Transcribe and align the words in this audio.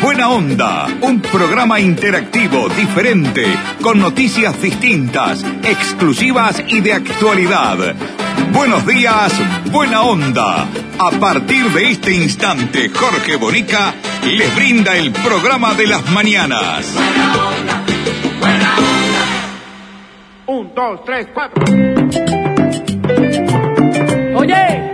Buena 0.00 0.28
Onda, 0.28 0.86
un 1.00 1.20
programa 1.20 1.80
interactivo, 1.80 2.68
diferente, 2.68 3.44
con 3.82 3.98
noticias 3.98 4.60
distintas, 4.62 5.44
exclusivas 5.64 6.62
y 6.68 6.80
de 6.80 6.92
actualidad. 6.92 7.96
Buenos 8.52 8.86
días, 8.86 9.32
Buena 9.72 10.02
Onda. 10.02 10.68
A 10.98 11.10
partir 11.18 11.72
de 11.72 11.90
este 11.90 12.12
instante, 12.12 12.90
Jorge 12.90 13.36
Bonica 13.36 13.92
les 14.24 14.54
brinda 14.54 14.96
el 14.96 15.10
programa 15.10 15.74
de 15.74 15.86
las 15.88 16.08
mañanas. 16.10 16.94
Un, 20.46 20.74
dos, 20.74 21.04
tres, 21.04 21.26
cuatro. 21.34 21.64
Oye, 24.36 24.92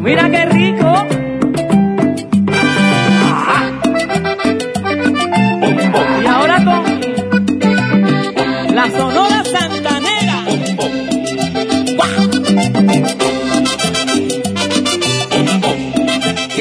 mira 0.00 0.30
qué 0.30 0.46
rico. 0.46 1.15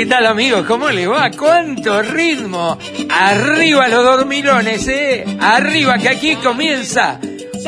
¿Qué 0.05 0.12
tal 0.12 0.27
amigos? 0.27 0.68
¿Cómo 0.68 0.91
les 0.91 1.09
va? 1.09 1.32
¿Cuánto 1.32 2.00
ritmo? 2.04 2.77
Arriba 3.09 3.88
los 3.88 4.04
dormilones, 4.04 4.88
¿eh? 4.88 5.26
Arriba 5.40 5.98
que 5.98 6.09
aquí 6.09 6.36
comienza. 6.36 7.20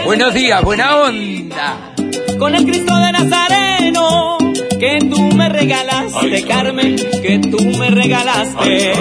Buenos 0.06 0.36
días, 0.36 0.62
buena 0.62 0.98
onda. 0.98 1.96
Con 2.38 2.54
el 2.54 2.64
Cristo 2.64 2.96
de 2.96 3.12
Nazareno 3.12 4.38
que 4.80 5.00
tú 5.10 5.20
me 5.36 5.50
regalaste, 5.50 6.44
Carmen, 6.44 6.96
que 7.24 7.40
tú 7.40 7.58
me 7.80 7.90
regalaste, 7.90 8.92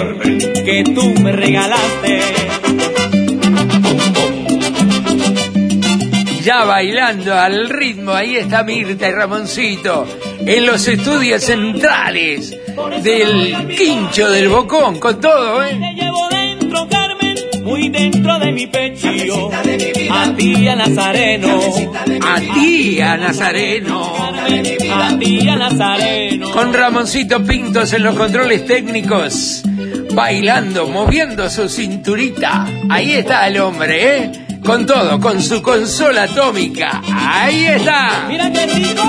que 0.65 0.83
tú 0.95 1.13
me 1.21 1.31
regalaste. 1.31 2.21
Ya 6.47 6.63
bailando 6.63 7.37
al 7.37 7.67
ritmo, 7.67 8.13
ahí 8.13 8.37
está 8.37 8.63
Mirta 8.63 9.09
y 9.09 9.11
Ramoncito 9.11 10.07
en 10.39 10.65
los 10.65 10.87
estudios 10.87 11.43
centrales 11.43 12.55
del 13.03 13.67
quincho 13.77 14.29
del 14.31 14.47
bocón, 14.47 14.97
con 14.97 15.19
todo, 15.19 15.61
¿eh? 15.61 15.77
Te 15.77 16.01
llevo 16.01 16.29
dentro, 16.29 16.87
Carmen, 16.87 17.35
muy 17.63 17.89
dentro 17.89 18.39
de 18.39 18.53
mi 18.53 18.65
pecho. 18.65 19.49
A 20.09 20.33
ti, 20.37 20.69
a 20.69 20.75
Nazareno. 20.77 21.59
A 22.25 22.39
ti, 22.39 23.01
a 23.01 23.17
Nazareno. 23.17 24.15
A 24.15 25.17
ti, 25.19 25.49
a 25.49 25.55
Nazareno. 25.57 26.51
Con 26.51 26.73
Ramoncito 26.73 27.43
Pintos 27.43 27.91
en 27.91 28.03
los 28.03 28.15
controles 28.15 28.65
técnicos, 28.65 29.63
bailando, 30.13 30.87
moviendo 30.87 31.49
su 31.49 31.67
cinturita. 31.67 32.65
Ahí 32.87 33.11
está 33.11 33.45
el 33.49 33.59
hombre, 33.59 34.17
¿eh? 34.17 34.46
Con 34.67 34.85
todo, 34.85 35.17
con 35.21 35.41
su 35.41 35.61
consola 35.61 36.23
atómica. 36.23 37.01
Ahí 37.09 37.67
está. 37.67 38.25
Mira 38.27 38.51
qué 38.51 38.65
rico. 38.65 39.01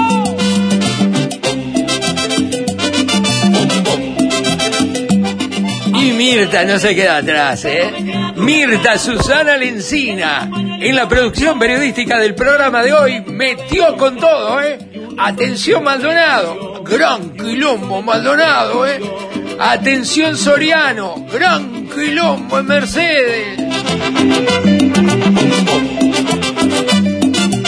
Y 5.98 6.12
Mirta 6.12 6.64
no 6.64 6.78
se 6.78 6.94
queda 6.94 7.16
atrás, 7.16 7.64
¿eh? 7.64 7.90
Mirta 8.36 8.98
Susana 8.98 9.56
Lencina, 9.56 10.48
en 10.80 10.94
la 10.94 11.08
producción 11.08 11.58
periodística 11.58 12.20
del 12.20 12.36
programa 12.36 12.84
de 12.84 12.92
hoy, 12.92 13.24
metió 13.26 13.96
con 13.96 14.16
todo, 14.16 14.62
¿eh? 14.62 14.78
Atención 15.18 15.82
Maldonado, 15.82 16.84
gran 16.84 17.36
quilombo 17.36 18.00
Maldonado, 18.00 18.86
¿eh? 18.86 19.00
Atención 19.58 20.36
Soriano, 20.36 21.26
gran 21.32 21.88
quilombo 21.88 22.60
en 22.60 22.66
Mercedes. 22.66 23.58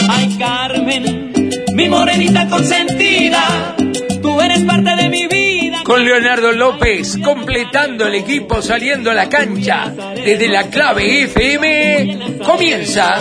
Ay, 0.09 0.37
Carmen, 0.37 1.61
mi 1.73 1.89
morenita 1.89 2.47
consentida, 2.47 3.75
tú 4.21 4.41
eres 4.41 4.63
parte 4.63 4.95
de 4.95 5.09
mi 5.09 5.27
vida. 5.27 5.83
Con 5.83 6.03
Leonardo 6.05 6.51
López 6.51 7.17
completando 7.23 8.07
el 8.07 8.15
equipo 8.15 8.61
saliendo 8.61 9.11
a 9.11 9.13
la 9.13 9.29
cancha 9.29 9.93
desde 10.15 10.47
la 10.47 10.69
clave 10.69 11.23
FM, 11.23 12.37
comienza. 12.45 13.19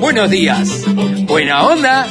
Buenos 0.00 0.30
días, 0.30 0.84
buena 1.26 1.62
onda. 1.62 2.06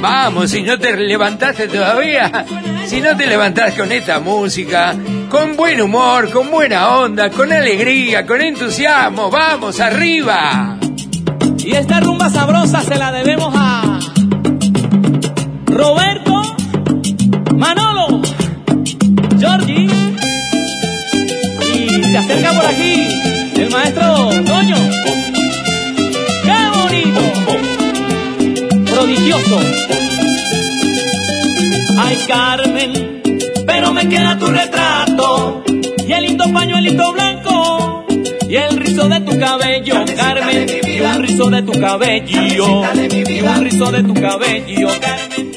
Vamos, 0.00 0.50
si 0.50 0.62
no 0.62 0.78
te 0.78 0.96
levantaste 0.96 1.68
todavía, 1.68 2.44
si 2.86 3.00
no 3.00 3.16
te 3.16 3.26
levantás 3.26 3.74
con 3.74 3.90
esta 3.90 4.20
música, 4.20 4.94
con 5.28 5.56
buen 5.56 5.80
humor, 5.80 6.30
con 6.30 6.50
buena 6.50 6.98
onda, 6.98 7.30
con 7.30 7.52
alegría, 7.52 8.26
con 8.26 8.40
entusiasmo, 8.40 9.30
vamos 9.30 9.80
arriba. 9.80 10.78
Y 11.58 11.72
esta 11.74 12.00
rumba 12.00 12.30
sabrosa 12.30 12.82
se 12.82 12.96
la 12.96 13.12
debemos 13.12 13.52
a 13.56 13.98
Roberto, 15.66 16.42
Manolo, 17.56 18.22
Georgie. 19.38 19.88
Y 21.74 22.02
se 22.04 22.18
acerca 22.18 22.52
por 22.52 22.66
aquí 22.66 23.08
el 23.56 23.70
maestro 23.70 24.30
Toño. 24.44 24.76
¡Qué 26.44 26.68
bonito! 26.78 27.20
Prodigioso. 28.92 29.60
Ay, 31.98 32.18
Carmen, 32.28 33.15
me 34.06 34.16
queda 34.16 34.38
tu 34.38 34.46
retrato. 34.46 35.64
Y 36.06 36.12
el 36.12 36.24
lindo 36.24 36.44
pañuelito 36.52 37.12
blanco. 37.12 38.06
Y 38.48 38.56
el 38.56 38.76
rizo 38.78 39.08
de 39.08 39.20
tu 39.20 39.38
cabello, 39.38 40.04
Carmen, 40.16 40.66
y 40.86 41.00
un 41.00 41.22
rizo 41.22 41.50
de 41.50 41.62
tu 41.62 41.72
cabello, 41.72 42.42
y 42.46 42.60
un 42.60 43.64
rizo 43.64 43.90
de 43.90 44.02
tu 44.04 44.14
cabello, 44.14 44.88
Carmen. 45.00 45.52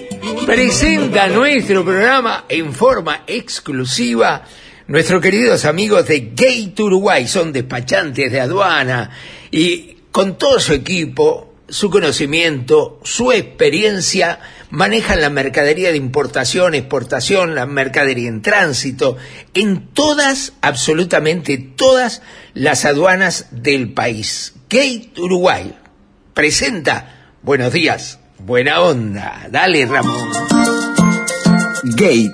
Presenta 0.45 1.27
nuestro 1.27 1.85
programa 1.85 2.45
en 2.49 2.73
forma 2.73 3.23
exclusiva 3.27 4.43
nuestros 4.87 5.21
queridos 5.21 5.65
amigos 5.65 6.07
de 6.07 6.31
Gate 6.35 6.81
Uruguay, 6.81 7.27
son 7.27 7.53
despachantes 7.53 8.31
de 8.31 8.39
aduana. 8.39 9.11
Y 9.51 9.97
con 10.11 10.35
todo 10.35 10.59
su 10.59 10.73
equipo, 10.73 11.53
su 11.69 11.91
conocimiento, 11.91 12.99
su 13.03 13.31
experiencia, 13.31 14.39
manejan 14.69 15.21
la 15.21 15.29
mercadería 15.29 15.91
de 15.91 15.97
importación, 15.97 16.75
exportación, 16.75 17.55
la 17.55 17.65
mercadería 17.65 18.29
en 18.29 18.41
tránsito, 18.41 19.17
en 19.53 19.87
todas, 19.87 20.53
absolutamente 20.61 21.57
todas 21.57 22.21
las 22.53 22.85
aduanas 22.85 23.47
del 23.51 23.93
país. 23.93 24.53
Gate 24.69 25.13
Uruguay 25.17 25.75
presenta, 26.33 27.33
buenos 27.41 27.73
días, 27.73 28.19
buena 28.37 28.81
onda, 28.81 29.47
dale 29.49 29.85
Ramón. 29.85 30.29
Gate, 31.83 32.33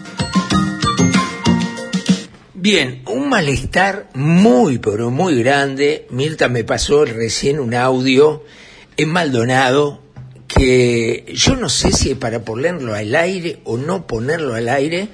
Bien, 2.61 3.01
un 3.07 3.27
malestar 3.27 4.11
muy, 4.13 4.77
pero 4.77 5.09
muy 5.09 5.41
grande. 5.41 6.05
Mirta 6.11 6.47
me 6.47 6.63
pasó 6.63 7.05
recién 7.05 7.59
un 7.59 7.73
audio 7.73 8.43
en 8.97 9.09
Maldonado 9.09 9.99
que 10.47 11.25
yo 11.33 11.55
no 11.55 11.69
sé 11.69 11.91
si 11.91 12.11
es 12.11 12.17
para 12.17 12.45
ponerlo 12.45 12.93
al 12.93 13.15
aire 13.15 13.61
o 13.63 13.77
no 13.77 14.05
ponerlo 14.05 14.53
al 14.53 14.69
aire, 14.69 15.07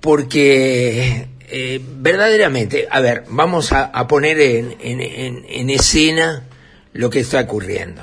porque 0.00 1.28
eh, 1.50 1.80
verdaderamente, 1.98 2.88
a 2.90 2.98
ver, 2.98 3.22
vamos 3.28 3.70
a, 3.70 4.08
poner 4.08 4.40
en, 4.40 4.74
en, 4.80 5.44
en 5.48 5.70
escena 5.70 6.48
lo 6.92 7.10
que 7.10 7.20
está 7.20 7.42
ocurriendo. 7.42 8.02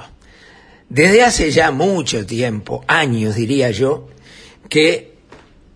Desde 0.87 1.21
hace 1.21 1.51
ya 1.51 1.71
mucho 1.71 2.25
tiempo, 2.25 2.85
años 2.87 3.35
diría 3.35 3.71
yo, 3.71 4.07
que 4.69 5.12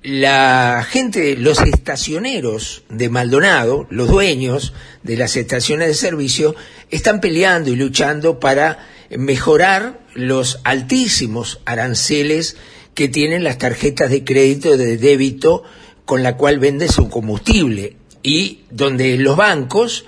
la 0.07 0.87
gente, 0.89 1.35
los 1.35 1.59
estacioneros 1.59 2.83
de 2.87 3.09
Maldonado, 3.09 3.87
los 3.89 4.07
dueños 4.07 4.71
de 5.03 5.17
las 5.17 5.35
estaciones 5.35 5.89
de 5.89 5.93
servicio, 5.95 6.55
están 6.89 7.19
peleando 7.19 7.71
y 7.71 7.75
luchando 7.75 8.39
para 8.39 8.87
mejorar 9.09 9.99
los 10.13 10.61
altísimos 10.63 11.59
aranceles 11.65 12.55
que 12.93 13.09
tienen 13.09 13.43
las 13.43 13.57
tarjetas 13.57 14.09
de 14.09 14.23
crédito 14.23 14.77
de 14.77 14.95
débito 14.95 15.63
con 16.05 16.23
la 16.23 16.37
cual 16.37 16.59
vende 16.59 16.87
su 16.87 17.09
combustible 17.09 17.97
y 18.23 18.61
donde 18.71 19.17
los 19.17 19.35
bancos 19.35 20.05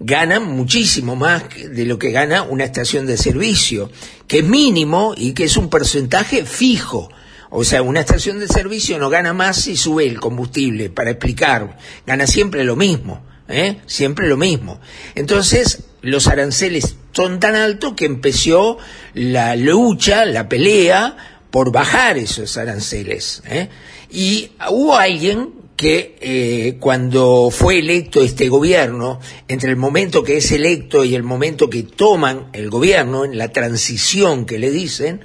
ganan 0.00 0.44
muchísimo 0.44 1.14
más 1.14 1.44
de 1.70 1.84
lo 1.84 1.98
que 1.98 2.10
gana 2.10 2.42
una 2.42 2.64
estación 2.64 3.04
de 3.04 3.18
servicio, 3.18 3.90
que 4.26 4.38
es 4.38 4.44
mínimo 4.44 5.12
y 5.14 5.34
que 5.34 5.44
es 5.44 5.58
un 5.58 5.68
porcentaje 5.68 6.46
fijo. 6.46 7.10
O 7.54 7.64
sea, 7.64 7.82
una 7.82 8.00
estación 8.00 8.38
de 8.38 8.48
servicio 8.48 8.98
no 8.98 9.10
gana 9.10 9.34
más 9.34 9.56
si 9.58 9.76
sube 9.76 10.06
el 10.06 10.18
combustible, 10.18 10.88
para 10.88 11.10
explicar, 11.10 11.76
gana 12.06 12.26
siempre 12.26 12.64
lo 12.64 12.76
mismo, 12.76 13.22
¿eh? 13.46 13.76
siempre 13.84 14.26
lo 14.26 14.38
mismo. 14.38 14.80
Entonces, 15.14 15.84
los 16.00 16.28
aranceles 16.28 16.96
son 17.12 17.40
tan 17.40 17.54
altos 17.54 17.92
que 17.92 18.06
empezó 18.06 18.78
la 19.12 19.54
lucha, 19.54 20.24
la 20.24 20.48
pelea 20.48 21.44
por 21.50 21.72
bajar 21.72 22.16
esos 22.16 22.56
aranceles. 22.56 23.42
¿eh? 23.46 23.68
Y 24.10 24.52
hubo 24.70 24.96
alguien 24.96 25.50
que 25.76 26.16
eh, 26.22 26.78
cuando 26.80 27.50
fue 27.50 27.80
electo 27.80 28.22
este 28.22 28.48
gobierno, 28.48 29.20
entre 29.46 29.68
el 29.68 29.76
momento 29.76 30.24
que 30.24 30.38
es 30.38 30.50
electo 30.52 31.04
y 31.04 31.14
el 31.14 31.22
momento 31.22 31.68
que 31.68 31.82
toman 31.82 32.48
el 32.54 32.70
gobierno, 32.70 33.26
en 33.26 33.36
la 33.36 33.48
transición 33.48 34.46
que 34.46 34.58
le 34.58 34.70
dicen, 34.70 35.20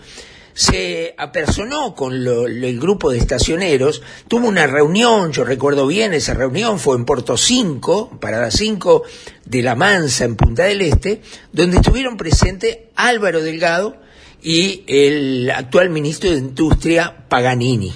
se 0.57 1.13
apersonó 1.19 1.93
con 1.93 2.13
el 2.15 2.79
grupo 2.79 3.11
de 3.11 3.19
estacioneros, 3.19 4.01
tuvo 4.27 4.47
una 4.47 4.65
reunión, 4.65 5.31
yo 5.31 5.43
recuerdo 5.43 5.85
bien, 5.85 6.15
esa 6.15 6.33
reunión 6.33 6.79
fue 6.79 6.95
en 6.95 7.05
Puerto 7.05 7.37
5, 7.37 8.17
Parada 8.19 8.49
5 8.49 9.03
de 9.45 9.61
La 9.61 9.75
Mansa, 9.75 10.25
en 10.25 10.35
Punta 10.35 10.63
del 10.63 10.81
Este, 10.81 11.21
donde 11.53 11.77
estuvieron 11.77 12.17
presentes 12.17 12.79
Álvaro 12.95 13.43
Delgado 13.43 13.97
y 14.41 14.83
el 14.87 15.51
actual 15.51 15.91
ministro 15.91 16.31
de 16.31 16.37
Industria, 16.37 17.27
Paganini 17.29 17.93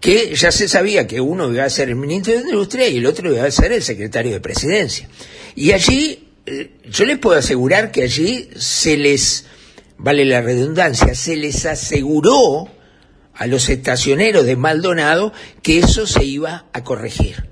que 0.00 0.34
ya 0.34 0.50
se 0.50 0.66
sabía 0.66 1.06
que 1.06 1.20
uno 1.20 1.52
iba 1.52 1.62
a 1.62 1.70
ser 1.70 1.88
el 1.88 1.94
ministro 1.94 2.34
de 2.34 2.40
Industria 2.40 2.88
y 2.88 2.96
el 2.96 3.06
otro 3.06 3.32
iba 3.32 3.44
a 3.44 3.50
ser 3.52 3.70
el 3.70 3.84
secretario 3.84 4.32
de 4.32 4.40
Presidencia. 4.40 5.08
Y 5.54 5.70
allí, 5.70 6.28
eh, 6.44 6.72
yo 6.90 7.04
les 7.04 7.18
puedo 7.18 7.38
asegurar 7.38 7.92
que 7.92 8.02
allí 8.02 8.48
se 8.56 8.96
les, 8.96 9.46
vale 9.98 10.24
la 10.24 10.40
redundancia, 10.40 11.14
se 11.14 11.36
les 11.36 11.66
aseguró 11.66 12.68
a 13.34 13.46
los 13.46 13.68
estacioneros 13.68 14.44
de 14.46 14.56
Maldonado 14.56 15.32
que 15.62 15.78
eso 15.78 16.06
se 16.06 16.24
iba 16.24 16.66
a 16.72 16.84
corregir. 16.84 17.48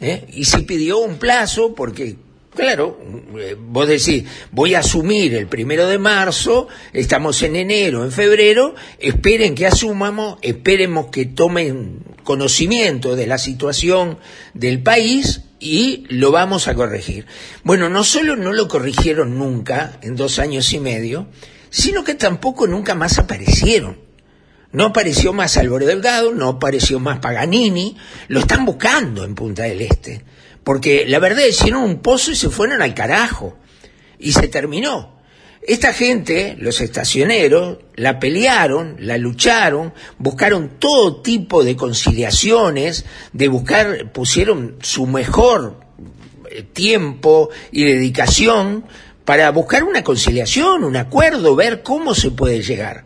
¿eh? 0.00 0.26
Y 0.32 0.44
se 0.44 0.60
pidió 0.60 0.98
un 0.98 1.18
plazo 1.18 1.74
porque 1.74 2.16
Claro, 2.54 2.98
eh, 3.38 3.56
vos 3.56 3.86
decís, 3.86 4.24
voy 4.50 4.74
a 4.74 4.80
asumir 4.80 5.34
el 5.34 5.46
primero 5.46 5.86
de 5.86 5.98
marzo, 5.98 6.66
estamos 6.92 7.40
en 7.42 7.54
enero, 7.54 8.04
en 8.04 8.10
febrero, 8.10 8.74
esperen 8.98 9.54
que 9.54 9.66
asumamos, 9.66 10.38
esperemos 10.42 11.06
que 11.06 11.26
tomen 11.26 12.02
conocimiento 12.24 13.14
de 13.14 13.28
la 13.28 13.38
situación 13.38 14.18
del 14.52 14.82
país 14.82 15.42
y 15.60 16.06
lo 16.08 16.32
vamos 16.32 16.66
a 16.66 16.74
corregir. 16.74 17.26
Bueno, 17.62 17.88
no 17.88 18.02
solo 18.02 18.34
no 18.34 18.52
lo 18.52 18.66
corrigieron 18.66 19.38
nunca 19.38 19.98
en 20.02 20.16
dos 20.16 20.40
años 20.40 20.72
y 20.72 20.80
medio, 20.80 21.28
sino 21.70 22.04
que 22.04 22.14
tampoco 22.14 22.66
nunca 22.66 22.94
más 22.94 23.18
aparecieron. 23.18 23.98
No 24.72 24.86
apareció 24.86 25.32
más 25.32 25.56
Álvaro 25.56 25.86
Delgado, 25.86 26.32
no 26.32 26.48
apareció 26.48 27.00
más 27.00 27.18
Paganini, 27.18 27.96
lo 28.28 28.40
están 28.40 28.64
buscando 28.64 29.24
en 29.24 29.34
Punta 29.34 29.64
del 29.64 29.80
Este. 29.80 30.24
Porque 30.62 31.06
la 31.06 31.18
verdad 31.18 31.44
hicieron 31.48 31.82
un 31.82 32.00
pozo 32.00 32.30
y 32.30 32.36
se 32.36 32.50
fueron 32.50 32.82
al 32.82 32.94
carajo. 32.94 33.56
Y 34.18 34.32
se 34.32 34.48
terminó. 34.48 35.20
Esta 35.62 35.92
gente, 35.92 36.56
los 36.58 36.80
estacioneros, 36.80 37.78
la 37.96 38.18
pelearon, 38.18 38.96
la 38.98 39.18
lucharon, 39.18 39.92
buscaron 40.18 40.78
todo 40.78 41.20
tipo 41.20 41.64
de 41.64 41.76
conciliaciones, 41.76 43.04
de 43.32 43.48
buscar, 43.48 44.10
pusieron 44.12 44.76
su 44.80 45.06
mejor 45.06 45.80
eh, 46.50 46.62
tiempo 46.62 47.50
y 47.72 47.84
dedicación 47.84 48.86
para 49.30 49.48
buscar 49.52 49.84
una 49.84 50.02
conciliación, 50.02 50.82
un 50.82 50.96
acuerdo, 50.96 51.54
ver 51.54 51.84
cómo 51.84 52.16
se 52.16 52.32
puede 52.32 52.62
llegar. 52.62 53.04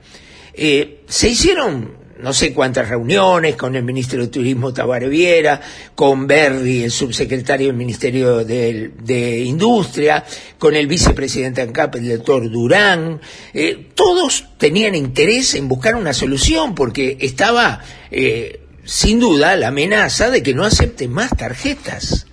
Eh, 0.55 1.03
se 1.06 1.29
hicieron 1.29 1.99
no 2.19 2.32
sé 2.32 2.55
cuántas 2.55 2.88
reuniones 2.88 3.56
con 3.56 3.76
el 3.76 3.82
ministro 3.82 4.23
de 4.23 4.29
Turismo 4.29 4.73
Tabaré 4.73 5.06
Viera, 5.11 5.61
con 5.94 6.26
Berry, 6.26 6.85
el 6.85 6.91
subsecretario 6.91 7.67
del 7.67 7.76
Ministerio 7.76 8.43
de, 8.43 9.43
Industria, 9.44 10.25
con 10.56 10.75
el 10.75 10.87
vicepresidente 10.87 11.61
ANCAP, 11.61 11.97
el 11.97 12.17
doctor 12.17 12.50
Durán. 12.50 13.21
Eh, 13.53 13.88
todos 13.94 14.47
tenían 14.56 14.94
interés 14.94 15.55
en 15.55 15.69
buscar 15.69 15.94
una 15.94 16.15
solución 16.15 16.75
porque 16.75 17.19
estaba, 17.21 17.82
eh, 18.11 18.61
sin 18.82 19.21
duda, 19.21 19.56
la 19.56 19.69
amenaza 19.69 20.31
de 20.31 20.43
que 20.43 20.55
no 20.55 20.65
acepten 20.65 21.12
más 21.12 21.37
tarjetas, 21.37 22.29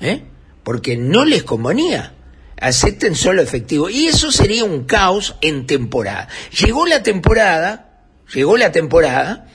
¿eh? 0.00 0.24
porque 0.64 0.96
no 0.96 1.24
les 1.24 1.44
convenía 1.44 2.15
acepten 2.60 3.14
solo 3.14 3.42
efectivo. 3.42 3.88
Y 3.90 4.06
eso 4.06 4.30
sería 4.32 4.64
un 4.64 4.84
caos 4.84 5.36
en 5.40 5.66
temporada. 5.66 6.28
Llegó 6.50 6.86
la 6.86 7.02
temporada, 7.02 7.86
Llegó 8.34 8.56
la 8.56 8.72
temporada 8.72 9.46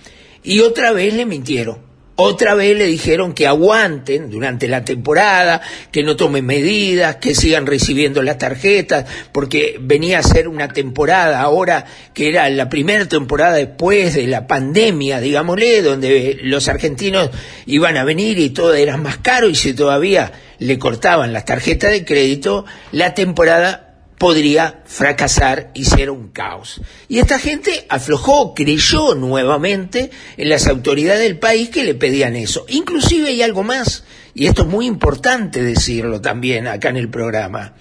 y 0.43 0.61
otra 0.61 0.91
vez 0.91 1.13
le 1.13 1.25
mintieron. 1.25 1.90
Otra 2.23 2.53
vez 2.53 2.77
le 2.77 2.85
dijeron 2.85 3.33
que 3.33 3.47
aguanten 3.47 4.29
durante 4.29 4.67
la 4.67 4.85
temporada, 4.85 5.59
que 5.91 6.03
no 6.03 6.15
tomen 6.15 6.45
medidas, 6.45 7.15
que 7.15 7.33
sigan 7.33 7.65
recibiendo 7.65 8.21
las 8.21 8.37
tarjetas, 8.37 9.05
porque 9.31 9.77
venía 9.81 10.19
a 10.19 10.23
ser 10.23 10.47
una 10.47 10.67
temporada 10.67 11.41
ahora 11.41 11.83
que 12.13 12.29
era 12.29 12.47
la 12.51 12.69
primera 12.69 13.07
temporada 13.07 13.55
después 13.55 14.13
de 14.13 14.27
la 14.27 14.45
pandemia, 14.45 15.19
digámosle, 15.19 15.81
donde 15.81 16.37
los 16.43 16.67
argentinos 16.67 17.31
iban 17.65 17.97
a 17.97 18.03
venir 18.03 18.37
y 18.37 18.51
todo 18.51 18.75
era 18.75 18.97
más 18.97 19.17
caro 19.17 19.49
y 19.49 19.55
si 19.55 19.73
todavía 19.73 20.31
le 20.59 20.77
cortaban 20.77 21.33
las 21.33 21.45
tarjetas 21.45 21.89
de 21.89 22.05
crédito, 22.05 22.65
la 22.91 23.15
temporada 23.15 23.90
podría 24.21 24.83
fracasar 24.85 25.71
y 25.73 25.85
ser 25.85 26.11
un 26.11 26.27
caos. 26.27 26.79
Y 27.07 27.17
esta 27.17 27.39
gente 27.39 27.87
aflojó, 27.89 28.53
creyó 28.53 29.15
nuevamente 29.15 30.11
en 30.37 30.47
las 30.47 30.67
autoridades 30.67 31.23
del 31.23 31.39
país 31.39 31.69
que 31.69 31.83
le 31.83 31.95
pedían 31.95 32.35
eso. 32.35 32.63
Inclusive 32.69 33.29
hay 33.29 33.41
algo 33.41 33.63
más, 33.63 34.03
y 34.35 34.45
esto 34.45 34.61
es 34.61 34.67
muy 34.67 34.85
importante 34.85 35.63
decirlo 35.63 36.21
también 36.21 36.67
acá 36.67 36.89
en 36.89 36.97
el 36.97 37.09
programa. 37.09 37.73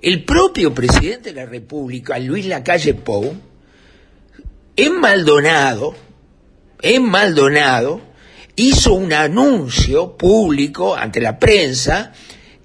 El 0.00 0.24
propio 0.24 0.72
presidente 0.72 1.32
de 1.32 1.40
la 1.40 1.46
República, 1.46 2.20
Luis 2.20 2.46
Lacalle 2.46 2.94
Pou, 2.94 3.34
en 4.76 5.00
Maldonado, 5.00 5.96
en 6.82 7.02
Maldonado, 7.02 8.00
hizo 8.54 8.94
un 8.94 9.12
anuncio 9.12 10.16
público 10.16 10.94
ante 10.94 11.20
la 11.20 11.40
prensa 11.40 12.12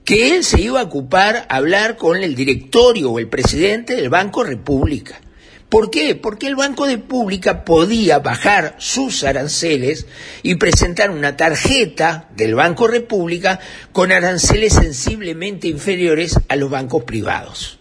que 0.06 0.36
él 0.36 0.44
se 0.44 0.62
iba 0.62 0.80
a 0.80 0.84
ocupar 0.84 1.48
a 1.50 1.56
hablar 1.56 1.98
con 1.98 2.24
el 2.24 2.36
directorio 2.36 3.12
o 3.12 3.20
el 3.20 3.28
presidente 3.28 3.96
del 3.96 4.10
Banco 4.10 4.44
República. 4.44 5.20
¿Por 5.68 5.90
qué? 5.90 6.14
Porque 6.14 6.46
el 6.46 6.56
Banco 6.56 6.86
de 6.86 6.98
República 6.98 7.66
podía 7.66 8.20
bajar 8.20 8.76
sus 8.78 9.24
aranceles 9.24 10.06
y 10.44 10.56
presentar 10.56 11.10
una 11.10 11.36
tarjeta 11.36 12.30
del 12.36 12.54
Banco 12.54 12.88
República 12.88 13.60
con 13.92 14.12
aranceles 14.12 14.74
sensiblemente 14.74 15.68
inferiores 15.68 16.40
a 16.48 16.56
los 16.56 16.70
bancos 16.70 17.04
privados. 17.04 17.80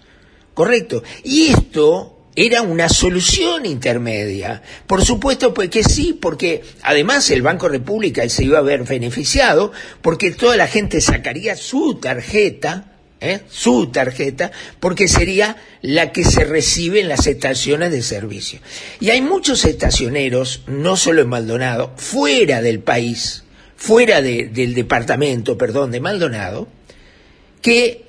¿Correcto? 0.54 1.02
Y 1.24 1.48
esto 1.48 2.13
era 2.36 2.62
una 2.62 2.88
solución 2.88 3.66
intermedia. 3.66 4.62
Por 4.86 5.04
supuesto 5.04 5.54
pues 5.54 5.70
que 5.70 5.84
sí, 5.84 6.18
porque 6.20 6.62
además 6.82 7.30
el 7.30 7.42
Banco 7.42 7.68
República 7.68 8.28
se 8.28 8.44
iba 8.44 8.58
a 8.58 8.62
ver 8.62 8.84
beneficiado, 8.84 9.72
porque 10.02 10.32
toda 10.32 10.56
la 10.56 10.66
gente 10.66 11.00
sacaría 11.00 11.54
su 11.54 11.96
tarjeta, 11.96 12.92
¿eh? 13.20 13.40
su 13.48 13.88
tarjeta, 13.88 14.50
porque 14.80 15.06
sería 15.06 15.56
la 15.82 16.12
que 16.12 16.24
se 16.24 16.44
recibe 16.44 17.00
en 17.00 17.08
las 17.08 17.26
estaciones 17.26 17.92
de 17.92 18.02
servicio. 18.02 18.60
Y 19.00 19.10
hay 19.10 19.20
muchos 19.20 19.64
estacioneros, 19.64 20.62
no 20.66 20.96
solo 20.96 21.22
en 21.22 21.28
Maldonado, 21.28 21.92
fuera 21.96 22.62
del 22.62 22.80
país, 22.80 23.44
fuera 23.76 24.22
del 24.22 24.74
departamento, 24.74 25.56
perdón, 25.56 25.92
de 25.92 26.00
Maldonado, 26.00 26.68
que 27.62 28.04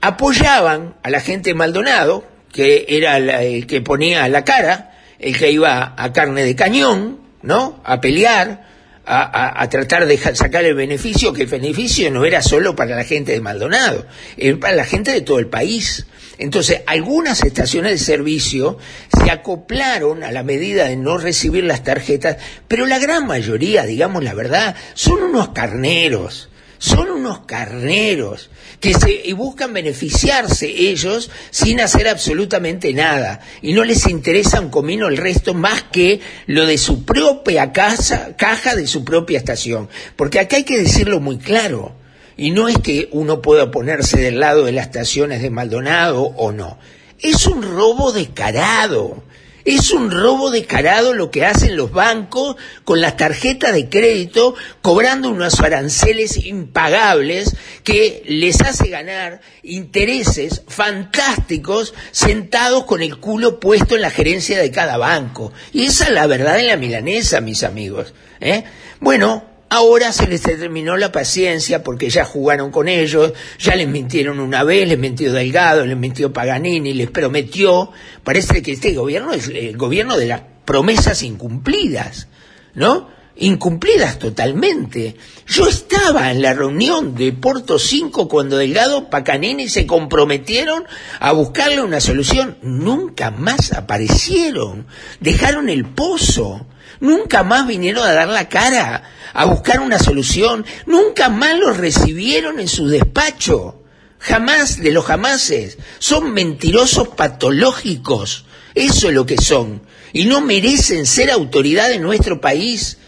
apoyaban 0.00 0.96
a 1.02 1.10
la 1.10 1.20
gente 1.20 1.50
de 1.50 1.54
Maldonado, 1.54 2.24
que 2.52 2.86
era 2.88 3.18
el 3.18 3.66
que 3.66 3.80
ponía 3.80 4.28
la 4.28 4.44
cara, 4.44 4.92
el 5.18 5.36
que 5.36 5.50
iba 5.50 5.94
a 5.96 6.12
carne 6.12 6.44
de 6.44 6.56
cañón, 6.56 7.20
¿no? 7.42 7.80
A 7.84 8.00
pelear, 8.00 8.66
a, 9.04 9.66
tratar 9.70 10.06
de 10.06 10.18
sacar 10.18 10.64
el 10.64 10.74
beneficio, 10.74 11.32
que 11.32 11.42
el 11.42 11.48
beneficio 11.48 12.10
no 12.10 12.24
era 12.24 12.42
solo 12.42 12.76
para 12.76 12.94
la 12.94 13.04
gente 13.04 13.32
de 13.32 13.40
Maldonado, 13.40 14.06
era 14.36 14.58
para 14.58 14.76
la 14.76 14.84
gente 14.84 15.12
de 15.12 15.22
todo 15.22 15.38
el 15.38 15.46
país. 15.46 16.06
Entonces, 16.36 16.82
algunas 16.86 17.42
estaciones 17.42 17.92
de 17.92 17.98
servicio 17.98 18.78
se 19.10 19.30
acoplaron 19.30 20.22
a 20.22 20.30
la 20.30 20.42
medida 20.42 20.84
de 20.84 20.96
no 20.96 21.18
recibir 21.18 21.64
las 21.64 21.82
tarjetas, 21.82 22.36
pero 22.68 22.86
la 22.86 22.98
gran 22.98 23.26
mayoría, 23.26 23.84
digamos 23.84 24.22
la 24.22 24.34
verdad, 24.34 24.76
son 24.94 25.22
unos 25.22 25.48
carneros 25.48 26.48
son 26.78 27.10
unos 27.10 27.40
carneros 27.40 28.50
que 28.80 28.94
se 28.94 29.32
buscan 29.34 29.72
beneficiarse 29.72 30.66
ellos 30.66 31.30
sin 31.50 31.80
hacer 31.80 32.08
absolutamente 32.08 32.92
nada 32.92 33.40
y 33.60 33.72
no 33.72 33.84
les 33.84 34.06
interesa 34.08 34.60
un 34.60 34.70
comino 34.70 35.08
el 35.08 35.16
resto 35.16 35.54
más 35.54 35.82
que 35.84 36.20
lo 36.46 36.66
de 36.66 36.78
su 36.78 37.04
propia 37.04 37.72
casa, 37.72 38.36
caja 38.36 38.76
de 38.76 38.86
su 38.86 39.04
propia 39.04 39.38
estación, 39.38 39.88
porque 40.16 40.40
acá 40.40 40.56
hay 40.56 40.64
que 40.64 40.78
decirlo 40.78 41.20
muy 41.20 41.38
claro. 41.38 41.96
Y 42.36 42.52
no 42.52 42.68
es 42.68 42.78
que 42.78 43.08
uno 43.10 43.42
pueda 43.42 43.72
ponerse 43.72 44.20
del 44.20 44.38
lado 44.38 44.64
de 44.64 44.70
las 44.70 44.86
estaciones 44.86 45.42
de 45.42 45.50
Maldonado 45.50 46.22
o 46.22 46.52
no. 46.52 46.78
Es 47.18 47.48
un 47.48 47.62
robo 47.62 48.12
descarado. 48.12 49.24
Es 49.68 49.90
un 49.90 50.10
robo 50.10 50.50
descarado 50.50 51.12
lo 51.12 51.30
que 51.30 51.44
hacen 51.44 51.76
los 51.76 51.92
bancos 51.92 52.56
con 52.84 53.02
las 53.02 53.18
tarjetas 53.18 53.74
de 53.74 53.90
crédito, 53.90 54.54
cobrando 54.80 55.28
unos 55.28 55.60
aranceles 55.60 56.38
impagables 56.46 57.54
que 57.84 58.22
les 58.24 58.62
hace 58.62 58.88
ganar 58.88 59.42
intereses 59.62 60.62
fantásticos 60.68 61.92
sentados 62.12 62.84
con 62.84 63.02
el 63.02 63.18
culo 63.18 63.60
puesto 63.60 63.94
en 63.94 64.00
la 64.00 64.10
gerencia 64.10 64.58
de 64.58 64.70
cada 64.70 64.96
banco. 64.96 65.52
Y 65.74 65.84
esa 65.84 66.04
es 66.04 66.12
la 66.12 66.26
verdad 66.26 66.58
en 66.58 66.68
la 66.68 66.78
milanesa, 66.78 67.42
mis 67.42 67.62
amigos. 67.62 68.14
¿eh? 68.40 68.64
Bueno, 69.00 69.44
Ahora 69.70 70.12
se 70.12 70.26
les 70.26 70.40
terminó 70.40 70.96
la 70.96 71.12
paciencia 71.12 71.82
porque 71.82 72.08
ya 72.08 72.24
jugaron 72.24 72.70
con 72.70 72.88
ellos, 72.88 73.34
ya 73.58 73.76
les 73.76 73.86
mintieron 73.86 74.40
una 74.40 74.64
vez, 74.64 74.88
les 74.88 74.98
mintió 74.98 75.30
Delgado, 75.30 75.84
les 75.84 75.96
mintió 75.96 76.32
Paganini, 76.32 76.94
les 76.94 77.10
prometió. 77.10 77.90
Parece 78.24 78.62
que 78.62 78.72
este 78.72 78.94
gobierno 78.94 79.34
es 79.34 79.48
el 79.48 79.76
gobierno 79.76 80.16
de 80.16 80.26
las 80.26 80.42
promesas 80.64 81.22
incumplidas, 81.22 82.28
¿no? 82.74 83.10
Incumplidas 83.36 84.18
totalmente. 84.18 85.16
Yo 85.46 85.68
estaba 85.68 86.30
en 86.30 86.40
la 86.40 86.54
reunión 86.54 87.14
de 87.14 87.32
Porto 87.34 87.78
5 87.78 88.26
cuando 88.26 88.56
Delgado, 88.56 89.10
Paganini 89.10 89.68
se 89.68 89.86
comprometieron 89.86 90.84
a 91.20 91.32
buscarle 91.32 91.82
una 91.82 92.00
solución. 92.00 92.56
Nunca 92.62 93.30
más 93.30 93.72
aparecieron. 93.72 94.86
Dejaron 95.20 95.68
el 95.68 95.84
pozo. 95.84 96.66
Nunca 97.00 97.42
más 97.42 97.66
vinieron 97.66 98.06
a 98.06 98.12
dar 98.12 98.28
la 98.28 98.48
cara, 98.48 99.02
a 99.32 99.44
buscar 99.44 99.80
una 99.80 99.98
solución. 99.98 100.64
Nunca 100.86 101.28
más 101.28 101.58
los 101.58 101.76
recibieron 101.76 102.60
en 102.60 102.68
su 102.68 102.88
despacho. 102.88 103.82
Jamás 104.18 104.80
de 104.80 104.90
los 104.90 105.04
jamases. 105.04 105.78
Son 105.98 106.32
mentirosos 106.32 107.08
patológicos. 107.08 108.46
Eso 108.74 109.08
es 109.08 109.14
lo 109.14 109.26
que 109.26 109.38
son. 109.38 109.82
Y 110.12 110.24
no 110.24 110.40
merecen 110.40 111.06
ser 111.06 111.30
autoridad 111.30 111.92
en 111.92 112.02
nuestro 112.02 112.40
país. 112.40 112.98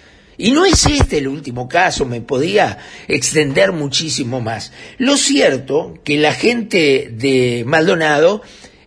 Y 0.40 0.52
no 0.52 0.64
es 0.64 0.86
este 0.86 1.18
el 1.18 1.28
último 1.28 1.68
caso, 1.68 2.06
me 2.06 2.22
podía 2.22 2.78
extender 3.08 3.72
muchísimo 3.72 4.40
más. 4.40 4.72
Lo 4.96 5.18
cierto 5.18 5.98
que 6.02 6.16
la 6.16 6.32
gente 6.32 7.10
de 7.12 7.62
Maldonado, 7.66 8.40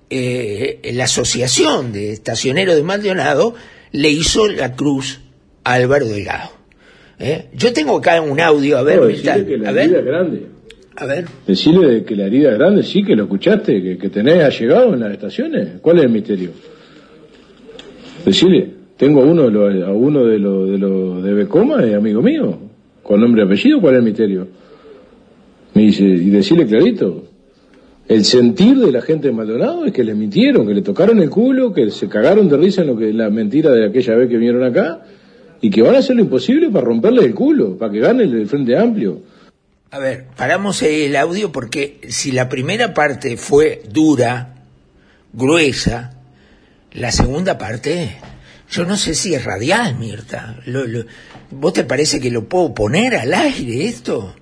eh, 0.10 0.80
la 0.94 1.04
asociación 1.04 1.94
de 1.94 2.12
estacioneros 2.12 2.76
de 2.76 2.82
Maldonado, 2.82 3.54
le 3.94 4.10
hizo 4.10 4.48
la 4.48 4.76
cruz 4.76 5.22
a 5.64 5.74
Álvaro 5.76 6.08
Delgado. 6.08 6.50
¿Eh? 7.20 7.46
Yo 7.54 7.72
tengo 7.72 7.98
acá 7.98 8.22
un 8.22 8.40
audio, 8.40 8.78
a 8.78 8.84
ver, 8.84 9.00
que 9.46 9.58
la 9.58 9.70
a 9.70 9.72
herida 9.72 10.00
es 10.00 10.06
grande. 10.06 10.46
A 10.96 11.06
ver. 11.06 11.26
Decirle 11.48 12.04
que 12.04 12.16
la 12.16 12.26
herida 12.26 12.52
es 12.52 12.58
grande, 12.58 12.84
sí, 12.84 13.04
que 13.04 13.16
lo 13.16 13.24
escuchaste, 13.24 13.82
que, 13.82 13.98
que 13.98 14.10
tenés 14.10 14.60
llegado 14.60 14.94
en 14.94 15.00
las 15.00 15.14
estaciones. 15.14 15.80
¿Cuál 15.82 16.00
es 16.00 16.04
el 16.04 16.10
misterio? 16.10 16.50
Decirle, 18.26 18.72
tengo 18.98 19.22
a 19.22 19.26
uno, 19.26 19.44
a 19.44 19.92
uno 19.92 20.26
de 20.26 20.40
los 20.40 20.70
de, 20.70 20.78
lo, 20.78 21.22
de 21.22 21.34
Becoma, 21.34 21.84
es 21.84 21.94
amigo 21.94 22.22
mío, 22.22 22.58
con 23.02 23.22
nombre 23.22 23.44
y 23.44 23.46
apellido, 23.46 23.82
¿cuál 23.82 23.96
es 23.96 24.00
el 24.00 24.06
misterio? 24.06 24.48
Me 25.74 25.84
dice, 25.84 26.04
y 26.04 26.30
decirle 26.30 26.68
clarito, 26.68 27.26
el 28.08 28.26
sentir 28.26 28.78
de 28.78 28.92
la 28.92 29.02
gente 29.02 29.28
de 29.28 29.34
Maldonado 29.34 29.86
es 29.86 29.94
que 29.94 30.04
le 30.04 30.14
mintieron, 30.14 30.68
que 30.68 30.74
le 30.74 30.82
tocaron 30.82 31.22
el 31.22 31.30
culo, 31.30 31.74
que 31.74 31.90
se 31.90 32.10
cagaron 32.10 32.50
de 32.50 32.58
risa 32.58 32.82
en 32.82 32.88
lo 32.88 32.98
que 32.98 33.14
la 33.14 33.30
mentira 33.30 33.72
de 33.72 33.86
aquella 33.88 34.16
vez 34.16 34.30
que 34.30 34.36
vinieron 34.36 34.64
acá 34.64 35.04
y 35.62 35.70
que 35.70 35.82
van 35.82 35.96
a 35.96 36.00
hacer 36.00 36.18
lo 36.18 36.24
imposible 36.24 36.70
para 36.70 36.86
romperle 36.86 37.24
el 37.24 37.34
culo, 37.34 37.78
para 37.78 37.92
que 37.92 38.00
gane 38.00 38.24
el, 38.24 38.48
Frente 38.48 38.78
Amplio. 38.78 39.22
A 39.92 40.00
ver, 40.00 40.26
paramos 40.36 40.82
el 40.82 41.16
audio 41.16 41.52
porque 41.52 42.02
si 42.10 42.32
la 42.32 42.50
primera 42.50 42.94
parte 42.94 43.38
fue 43.38 43.84
dura, 43.90 44.56
gruesa, 45.32 46.14
la 46.92 47.12
segunda 47.12 47.58
parte, 47.58 48.18
yo 48.70 48.86
no 48.86 48.98
sé 48.98 49.14
si 49.14 49.34
es 49.34 49.46
radial, 49.46 49.96
Mirta. 49.98 50.60
¿Vos 51.52 51.74
te 51.74 51.86
parece 51.86 52.20
que 52.20 52.32
lo 52.32 52.50
puedo 52.50 52.74
poner 52.74 53.16
al 53.16 53.34
aire 53.34 53.86
esto? 53.86 54.36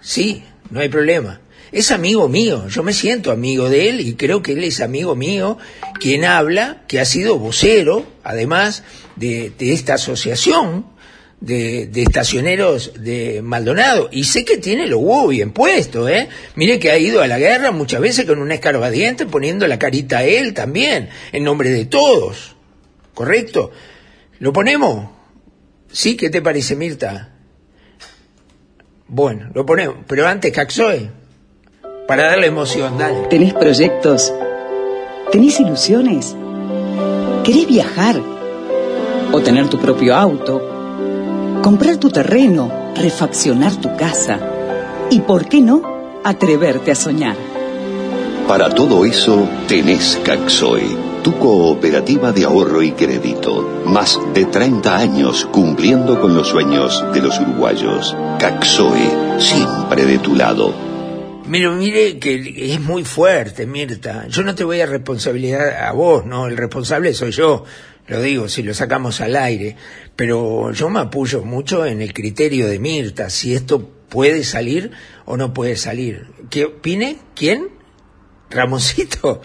Sí, 0.00 0.42
no 0.70 0.80
hay 0.80 0.88
problema 0.88 1.40
es 1.72 1.90
amigo 1.90 2.28
mío, 2.28 2.68
yo 2.68 2.82
me 2.82 2.92
siento 2.92 3.32
amigo 3.32 3.68
de 3.68 3.88
él 3.88 4.00
y 4.00 4.14
creo 4.14 4.42
que 4.42 4.52
él 4.52 4.64
es 4.64 4.80
amigo 4.80 5.16
mío 5.16 5.58
quien 5.98 6.24
habla, 6.24 6.82
que 6.86 7.00
ha 7.00 7.04
sido 7.04 7.38
vocero, 7.38 8.06
además, 8.22 8.84
de, 9.16 9.52
esta 9.58 9.94
asociación 9.94 10.86
de, 11.40 11.90
estacioneros 11.94 12.92
de 12.98 13.42
Maldonado. 13.42 14.08
Y 14.12 14.24
sé 14.24 14.44
que 14.44 14.58
tiene 14.58 14.86
lo 14.86 14.98
huevos 14.98 15.30
bien 15.30 15.52
puesto, 15.52 16.08
¿eh? 16.08 16.28
Mire 16.54 16.78
que 16.78 16.90
ha 16.90 16.98
ido 16.98 17.20
a 17.20 17.26
la 17.26 17.38
guerra 17.38 17.72
muchas 17.72 18.00
veces 18.00 18.26
con 18.26 18.38
un 18.38 18.52
escarbadiente 18.52 19.26
poniendo 19.26 19.66
la 19.66 19.78
carita 19.78 20.18
a 20.18 20.24
él 20.24 20.54
también, 20.54 21.08
en 21.32 21.44
nombre 21.44 21.70
de 21.70 21.86
todos. 21.86 22.54
¿Correcto? 23.12 23.72
¿Lo 24.38 24.52
ponemos? 24.52 25.08
¿Sí? 25.90 26.16
¿Qué 26.16 26.30
te 26.30 26.42
parece, 26.42 26.76
Mirta? 26.76 27.32
Bueno, 29.08 29.50
lo 29.54 29.64
ponemos. 29.64 29.96
Pero 30.06 30.26
antes, 30.26 30.52
Caxoe 30.52 31.25
para 32.06 32.28
darle 32.28 32.46
emoción, 32.46 32.98
dale. 32.98 33.26
¿Tenés 33.28 33.52
proyectos? 33.52 34.32
¿Tenés 35.32 35.58
ilusiones? 35.58 36.36
¿Querés 37.44 37.66
viajar? 37.66 38.20
¿O 39.32 39.40
tener 39.40 39.68
tu 39.68 39.78
propio 39.78 40.14
auto? 40.14 40.62
¿Comprar 41.62 41.96
tu 41.96 42.10
terreno? 42.10 42.70
¿Refaccionar 42.94 43.76
tu 43.76 43.96
casa? 43.96 44.38
¿Y 45.10 45.20
por 45.20 45.46
qué 45.46 45.60
no? 45.60 45.82
Atreverte 46.22 46.92
a 46.92 46.94
soñar. 46.94 47.36
Para 48.46 48.70
todo 48.70 49.04
eso 49.04 49.48
tenés 49.66 50.20
Caxoe, 50.24 50.86
tu 51.24 51.36
cooperativa 51.38 52.30
de 52.30 52.44
ahorro 52.44 52.82
y 52.82 52.92
crédito. 52.92 53.82
Más 53.84 54.20
de 54.32 54.44
30 54.44 54.96
años 54.96 55.48
cumpliendo 55.50 56.20
con 56.20 56.36
los 56.36 56.48
sueños 56.48 57.04
de 57.12 57.20
los 57.20 57.40
uruguayos. 57.40 58.16
Caxoe, 58.38 59.40
siempre 59.40 60.04
de 60.06 60.18
tu 60.18 60.36
lado. 60.36 60.85
Mire, 61.48 61.70
mire 61.70 62.18
que 62.18 62.74
es 62.74 62.80
muy 62.80 63.04
fuerte, 63.04 63.66
Mirta. 63.66 64.26
Yo 64.28 64.42
no 64.42 64.54
te 64.54 64.64
voy 64.64 64.80
a 64.80 64.86
responsabilidad 64.86 65.86
a 65.86 65.92
vos, 65.92 66.26
no, 66.26 66.48
el 66.48 66.56
responsable 66.56 67.14
soy 67.14 67.30
yo, 67.30 67.64
lo 68.08 68.20
digo, 68.20 68.48
si 68.48 68.64
lo 68.64 68.74
sacamos 68.74 69.20
al 69.20 69.36
aire. 69.36 69.76
Pero 70.16 70.72
yo 70.72 70.90
me 70.90 71.00
apoyo 71.00 71.42
mucho 71.44 71.86
en 71.86 72.02
el 72.02 72.12
criterio 72.12 72.66
de 72.66 72.80
Mirta, 72.80 73.30
si 73.30 73.54
esto 73.54 73.88
puede 74.08 74.42
salir 74.42 74.90
o 75.24 75.36
no 75.36 75.54
puede 75.54 75.76
salir. 75.76 76.26
¿Qué 76.50 76.64
opine? 76.64 77.18
¿Quién? 77.36 77.68
Ramosito. 78.50 79.40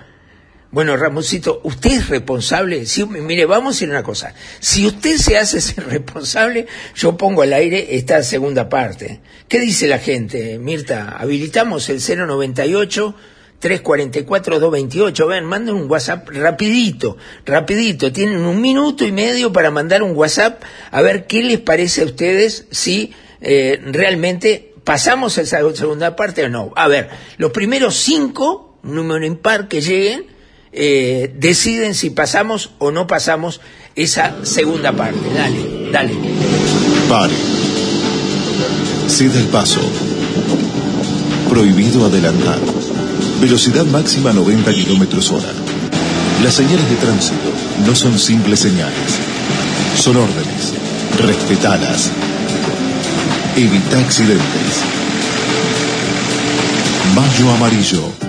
Bueno, 0.71 0.95
Ramosito, 0.95 1.59
usted 1.63 1.91
es 1.91 2.07
responsable. 2.07 2.85
Si, 2.85 3.05
mire, 3.05 3.45
vamos 3.45 3.71
a 3.71 3.75
decir 3.75 3.89
una 3.89 4.03
cosa. 4.03 4.33
Si 4.61 4.87
usted 4.87 5.17
se 5.17 5.37
hace 5.37 5.59
ser 5.59 5.85
responsable, 5.87 6.65
yo 6.95 7.17
pongo 7.17 7.41
al 7.41 7.51
aire 7.51 7.95
esta 7.97 8.23
segunda 8.23 8.69
parte. 8.69 9.19
¿Qué 9.49 9.59
dice 9.59 9.87
la 9.87 9.99
gente, 9.99 10.57
Mirta? 10.59 11.17
Habilitamos 11.17 11.89
el 11.89 11.97
098 11.99 13.15
344 13.59 14.59
228. 14.59 15.27
Ven, 15.27 15.43
manden 15.43 15.75
un 15.75 15.91
WhatsApp 15.91 16.29
rapidito, 16.29 17.17
rapidito. 17.45 18.13
Tienen 18.13 18.39
un 18.39 18.61
minuto 18.61 19.05
y 19.05 19.11
medio 19.11 19.51
para 19.51 19.71
mandar 19.71 20.03
un 20.03 20.15
WhatsApp 20.15 20.63
a 20.89 21.01
ver 21.01 21.27
qué 21.27 21.43
les 21.43 21.59
parece 21.59 22.01
a 22.01 22.05
ustedes 22.05 22.67
si 22.71 23.13
eh, 23.41 23.77
realmente 23.87 24.73
pasamos 24.85 25.37
esa 25.37 25.59
segunda 25.73 26.15
parte 26.15 26.45
o 26.45 26.49
no. 26.49 26.71
A 26.77 26.87
ver, 26.87 27.09
los 27.37 27.51
primeros 27.51 27.97
cinco, 27.97 28.77
número 28.83 29.25
impar 29.25 29.67
que 29.67 29.81
lleguen, 29.81 30.30
eh, 30.73 31.33
deciden 31.37 31.95
si 31.95 32.09
pasamos 32.09 32.71
o 32.79 32.91
no 32.91 33.07
pasamos 33.07 33.61
esa 33.95 34.35
segunda 34.43 34.93
parte. 34.93 35.19
Dale, 35.33 35.91
dale. 35.91 36.13
Pare. 37.09 37.33
Ceda 39.07 39.39
el 39.39 39.47
paso. 39.47 39.81
Prohibido 41.49 42.05
adelantar. 42.05 42.59
Velocidad 43.41 43.85
máxima 43.85 44.31
90 44.31 44.73
kilómetros 44.73 45.31
hora. 45.31 45.49
Las 46.43 46.53
señales 46.53 46.89
de 46.89 46.95
tránsito 46.95 47.51
no 47.85 47.95
son 47.95 48.17
simples 48.17 48.61
señales. 48.61 49.19
Son 49.97 50.15
órdenes. 50.15 50.73
Respetalas. 51.17 52.09
Evita 53.57 53.99
accidentes. 53.99 54.81
Mayo 57.13 57.51
Amarillo. 57.51 58.20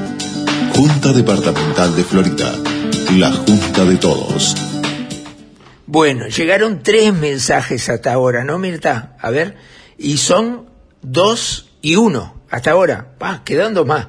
Junta 0.74 1.12
Departamental 1.12 1.94
de 1.94 2.02
Florida. 2.02 2.52
La 3.16 3.30
Junta 3.30 3.84
de 3.84 3.96
Todos. 3.96 4.56
Bueno, 5.86 6.26
llegaron 6.28 6.82
tres 6.82 7.12
mensajes 7.12 7.88
hasta 7.90 8.12
ahora, 8.12 8.42
¿no, 8.44 8.58
Mirta? 8.58 9.16
A 9.20 9.30
ver, 9.30 9.56
y 9.98 10.16
son 10.16 10.70
dos 11.02 11.70
y 11.82 11.96
uno 11.96 12.42
hasta 12.50 12.70
ahora. 12.70 13.14
Va, 13.22 13.44
quedando 13.44 13.84
más. 13.84 14.08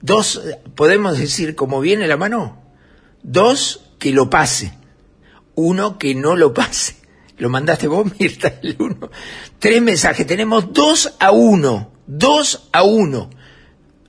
Dos, 0.00 0.40
podemos 0.74 1.18
decir, 1.18 1.54
como 1.54 1.80
viene 1.80 2.08
la 2.08 2.16
mano, 2.16 2.62
dos 3.22 3.92
que 3.98 4.12
lo 4.12 4.30
pase, 4.30 4.72
uno 5.54 5.98
que 5.98 6.14
no 6.14 6.34
lo 6.34 6.54
pase. 6.54 6.96
Lo 7.36 7.50
mandaste 7.50 7.86
vos, 7.86 8.10
Mirta, 8.18 8.58
el 8.62 8.76
uno. 8.78 9.10
Tres 9.58 9.82
mensajes, 9.82 10.26
tenemos 10.26 10.72
dos 10.72 11.14
a 11.20 11.30
uno, 11.30 11.92
dos 12.06 12.68
a 12.72 12.84
uno. 12.84 13.28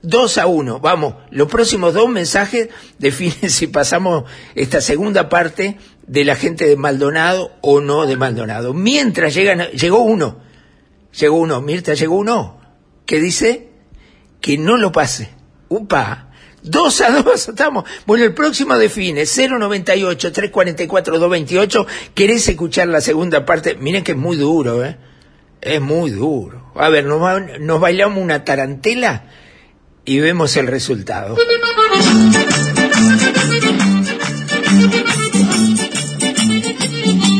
Dos 0.02 0.36
a 0.36 0.46
uno, 0.46 0.78
vamos, 0.80 1.14
los 1.30 1.48
próximos 1.48 1.94
dos 1.94 2.08
mensajes 2.08 2.68
definen 2.98 3.48
si 3.48 3.68
pasamos 3.68 4.24
esta 4.56 4.80
segunda 4.80 5.28
parte 5.28 5.78
de 6.08 6.24
la 6.24 6.34
gente 6.34 6.66
de 6.66 6.76
Maldonado 6.76 7.52
o 7.60 7.80
no 7.80 8.04
de 8.04 8.16
Maldonado. 8.16 8.74
Mientras 8.74 9.32
llegan, 9.32 9.68
llegó 9.68 10.00
uno, 10.00 10.40
llegó 11.16 11.36
uno, 11.36 11.60
Mirta, 11.60 11.94
llegó 11.94 12.16
uno, 12.16 12.60
que 13.06 13.20
dice 13.20 13.68
que 14.40 14.58
no 14.58 14.76
lo 14.76 14.90
pase. 14.90 15.30
Upa, 15.68 16.30
dos 16.62 17.00
a 17.00 17.22
dos 17.22 17.48
estamos. 17.48 17.84
Bueno, 18.04 18.24
el 18.24 18.34
próximo 18.34 18.76
define 18.76 19.22
098-344-228. 19.22 21.86
¿Querés 22.12 22.48
escuchar 22.48 22.88
la 22.88 23.00
segunda 23.00 23.46
parte? 23.46 23.76
Miren 23.76 24.02
que 24.02 24.10
es 24.12 24.18
muy 24.18 24.36
duro, 24.36 24.84
¿eh? 24.84 24.96
Es 25.60 25.80
muy 25.80 26.10
duro. 26.10 26.72
A 26.74 26.88
ver, 26.88 27.04
nos 27.04 27.80
bailamos 27.80 28.20
una 28.20 28.44
tarantela 28.44 29.26
y 30.04 30.18
vemos 30.18 30.56
el 30.56 30.66
resultado. 30.66 31.36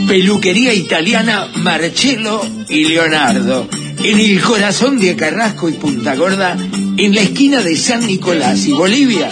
Peluquería 0.06 0.74
italiana 0.74 1.48
Marcello 1.56 2.42
y 2.68 2.84
Leonardo. 2.84 3.68
En 4.04 4.20
el 4.20 4.40
corazón 4.40 4.98
de 4.98 5.16
Carrasco 5.16 5.68
y 5.68 5.72
Punta 5.72 6.14
Gorda, 6.16 6.56
en 6.96 7.14
la 7.14 7.22
esquina 7.22 7.62
de 7.62 7.76
San 7.76 8.06
Nicolás 8.06 8.66
y 8.66 8.72
Bolivia, 8.72 9.28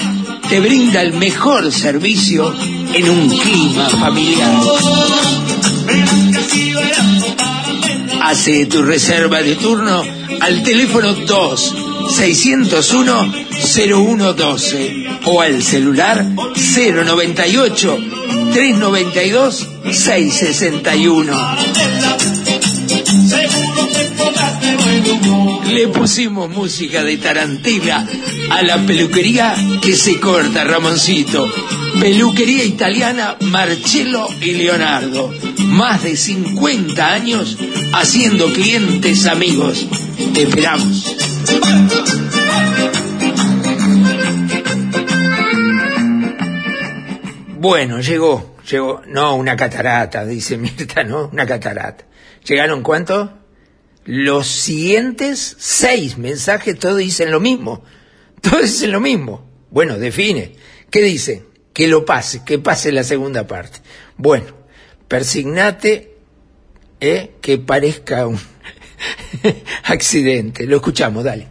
te 0.48 0.60
brinda 0.60 1.02
el 1.02 1.12
mejor 1.14 1.70
servicio 1.70 2.54
en 2.94 3.10
un 3.10 3.28
clima 3.28 3.88
familiar. 3.90 4.60
Hace 8.22 8.66
tu 8.66 8.82
reserva 8.82 9.42
de 9.42 9.56
turno 9.56 10.02
al 10.40 10.62
teléfono 10.62 11.12
2 11.12 11.89
601 12.16 13.32
0112 13.60 15.06
o 15.24 15.40
al 15.40 15.62
celular 15.62 16.24
098 16.24 17.98
392 18.52 19.68
661. 19.92 21.32
Le 25.68 25.88
pusimos 25.88 26.50
música 26.50 27.04
de 27.04 27.16
tarantela 27.16 28.06
a 28.50 28.62
la 28.62 28.84
peluquería 28.84 29.54
que 29.80 29.94
se 29.94 30.18
corta, 30.18 30.64
Ramoncito. 30.64 31.48
Peluquería 32.00 32.64
italiana 32.64 33.36
Marcello 33.40 34.26
y 34.40 34.52
Leonardo. 34.52 35.32
Más 35.66 36.02
de 36.02 36.16
50 36.16 37.12
años 37.12 37.56
haciendo 37.92 38.52
clientes 38.52 39.26
amigos. 39.26 39.86
Te 40.34 40.42
esperamos. 40.42 41.19
Bueno, 47.60 48.00
llegó, 48.00 48.56
llegó, 48.70 49.02
no, 49.06 49.36
una 49.36 49.54
catarata, 49.54 50.24
dice 50.24 50.56
Mirta, 50.56 51.04
no, 51.04 51.28
una 51.30 51.46
catarata. 51.46 52.06
¿Llegaron 52.44 52.82
cuántos? 52.82 53.30
Los 54.06 54.46
siguientes 54.46 55.56
seis 55.58 56.16
mensajes 56.16 56.78
todos 56.78 56.96
dicen 56.96 57.30
lo 57.30 57.38
mismo. 57.38 57.84
Todos 58.40 58.62
dicen 58.62 58.92
lo 58.92 59.00
mismo. 59.00 59.46
Bueno, 59.70 59.98
define. 59.98 60.54
¿Qué 60.90 61.02
dice? 61.02 61.44
Que 61.74 61.86
lo 61.86 62.04
pase, 62.06 62.42
que 62.44 62.58
pase 62.58 62.92
la 62.92 63.04
segunda 63.04 63.46
parte. 63.46 63.80
Bueno, 64.16 64.46
persignate 65.06 66.16
eh, 67.00 67.34
que 67.42 67.58
parezca 67.58 68.26
un 68.26 68.40
accidente. 69.84 70.66
Lo 70.66 70.76
escuchamos, 70.76 71.24
dale. 71.24 71.46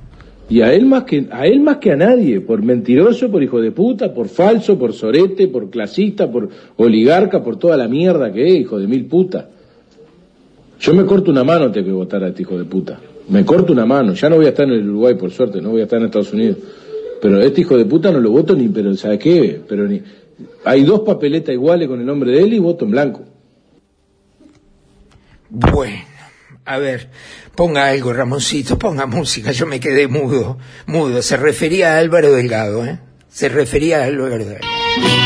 Y 0.50 0.62
a 0.62 0.74
él 0.74 0.88
más 0.88 1.04
que 1.04 1.28
a 1.32 1.46
él 1.46 1.60
más 1.60 1.78
que 1.78 1.92
a 1.92 1.96
nadie, 1.96 2.42
por 2.42 2.64
mentiroso, 2.64 3.30
por 3.30 3.44
hijo 3.44 3.62
de 3.62 3.72
puta, 3.72 4.14
por 4.14 4.28
falso, 4.28 4.80
por 4.80 4.94
sorete, 4.94 5.48
por 5.48 5.70
clasista, 5.70 6.32
por 6.32 6.50
oligarca, 6.78 7.44
por 7.44 7.58
toda 7.58 7.78
la 7.78 7.88
mierda 7.88 8.32
que 8.32 8.48
es, 8.48 8.62
hijo 8.62 8.80
de 8.80 8.88
mil 8.88 9.06
puta. 9.06 9.50
Yo 10.80 10.94
me 10.94 11.06
corto 11.06 11.30
una 11.30 11.44
mano 11.44 11.66
antes 11.66 11.84
que 11.84 11.92
votar 11.92 12.24
a 12.24 12.30
este 12.30 12.42
hijo 12.42 12.58
de 12.58 12.66
puta. 12.66 13.00
Me 13.30 13.46
corto 13.46 13.74
una 13.74 13.86
mano. 13.86 14.14
Ya 14.14 14.30
no 14.30 14.38
voy 14.38 14.48
a 14.48 14.50
estar 14.50 14.66
en 14.66 14.74
el 14.74 14.90
Uruguay, 14.90 15.14
por 15.16 15.30
suerte, 15.30 15.62
no 15.62 15.70
voy 15.70 15.82
a 15.82 15.84
estar 15.84 16.00
en 16.00 16.06
Estados 16.06 16.34
Unidos. 16.34 16.58
Pero 17.22 17.40
este 17.42 17.62
hijo 17.62 17.78
de 17.78 17.86
puta 17.86 18.12
no 18.12 18.20
lo 18.20 18.32
voto 18.32 18.56
ni, 18.56 18.70
pero 18.70 18.96
¿sabe 18.96 19.20
qué? 19.20 19.62
Pero 19.68 19.88
ni. 19.88 20.02
Hay 20.64 20.84
dos 20.84 21.02
papeletas 21.02 21.54
iguales 21.54 21.88
con 21.88 22.00
el 22.00 22.06
nombre 22.06 22.32
de 22.32 22.42
él 22.42 22.54
y 22.54 22.60
voto 22.60 22.86
en 22.86 22.92
blanco. 22.92 23.22
Bueno, 25.50 25.98
a 26.70 26.78
ver, 26.78 27.10
ponga 27.56 27.88
algo, 27.90 28.14
Ramoncito, 28.14 28.78
ponga 28.78 29.08
música, 29.08 29.52
yo 29.52 29.66
me 29.66 29.80
quedé 29.80 30.08
mudo, 30.08 30.60
mudo. 30.86 31.24
Se 31.24 31.36
refería 31.36 31.96
a 31.96 31.98
Álvaro 31.98 32.32
Delgado, 32.32 32.86
¿eh? 32.86 33.00
Se 33.28 33.50
refería 33.50 34.02
a 34.02 34.06
Álvaro 34.06 34.38
Delgado. 34.38 34.68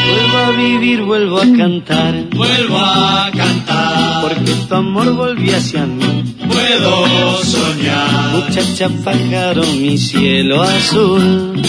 Vuelvo 0.10 0.38
a 0.38 0.52
vivir, 0.52 1.02
vuelvo 1.04 1.40
a 1.40 1.46
cantar. 1.58 2.14
Vuelvo 2.34 2.78
a 2.78 3.30
cantar, 3.36 4.22
Porque 4.22 4.52
tu 4.70 4.74
amor 4.76 5.14
volvió 5.16 5.58
hacia 5.58 5.86
mí. 5.86 6.38
puedo 6.48 7.44
soñar. 7.44 8.32
Muchacha 8.32 8.90
pájaro, 9.04 9.64
mi 9.64 9.98
cielo 9.98 10.62
azul. 10.64 11.62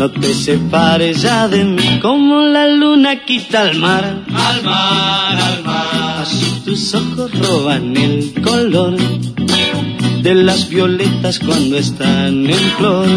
No 0.00 0.10
te 0.10 0.32
separes 0.32 1.20
ya 1.20 1.46
de 1.46 1.62
mí 1.62 1.98
como 2.00 2.40
la 2.40 2.66
luna 2.68 3.22
quita 3.26 3.60
al 3.60 3.76
mar. 3.76 4.24
Al 4.32 4.62
mar, 4.62 5.38
al 5.38 5.62
mar, 5.62 6.22
Así 6.22 6.62
tus 6.64 6.94
ojos 6.94 7.30
roban 7.38 7.94
el 7.98 8.32
color 8.40 8.96
de 8.96 10.34
las 10.36 10.70
violetas 10.70 11.38
cuando 11.38 11.76
están 11.76 12.48
en 12.48 12.64
flor. 12.78 13.08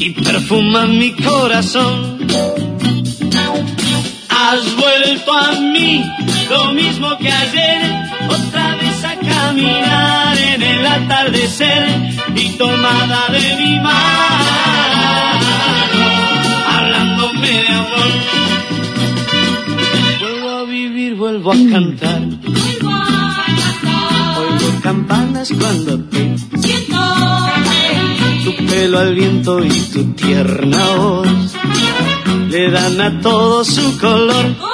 Y 0.00 0.10
perfuman 0.10 0.98
mi 0.98 1.12
corazón. 1.12 2.18
Has 4.28 4.74
vuelto 4.74 5.32
a 5.32 5.52
mí, 5.52 6.02
lo 6.50 6.72
mismo 6.72 7.16
que 7.16 7.30
ayer, 7.30 8.08
otra 8.28 8.74
vez 8.74 9.04
a 9.04 9.14
caminar 9.14 10.36
en 10.36 10.62
el 10.62 10.84
atardecer. 10.84 12.10
Y 12.34 12.48
tomada 12.58 13.28
de 13.28 13.56
mi 13.56 13.78
mano, 13.78 14.99
amor. 17.48 18.10
Vuelvo 20.20 20.48
a 20.50 20.64
vivir, 20.64 21.14
vuelvo 21.14 21.52
a 21.52 21.54
cantar. 21.54 22.22
Oigo 24.38 24.80
campanas 24.82 25.52
cuando 25.58 26.04
te 26.04 26.36
tu 28.44 28.66
pelo 28.66 28.98
al 28.98 29.14
viento 29.14 29.64
y 29.64 29.68
tu 29.68 30.12
tierna 30.14 30.84
voz 30.96 31.28
le 32.48 32.70
dan 32.70 33.00
a 33.00 33.20
todo 33.20 33.64
su 33.64 33.98
color. 33.98 34.69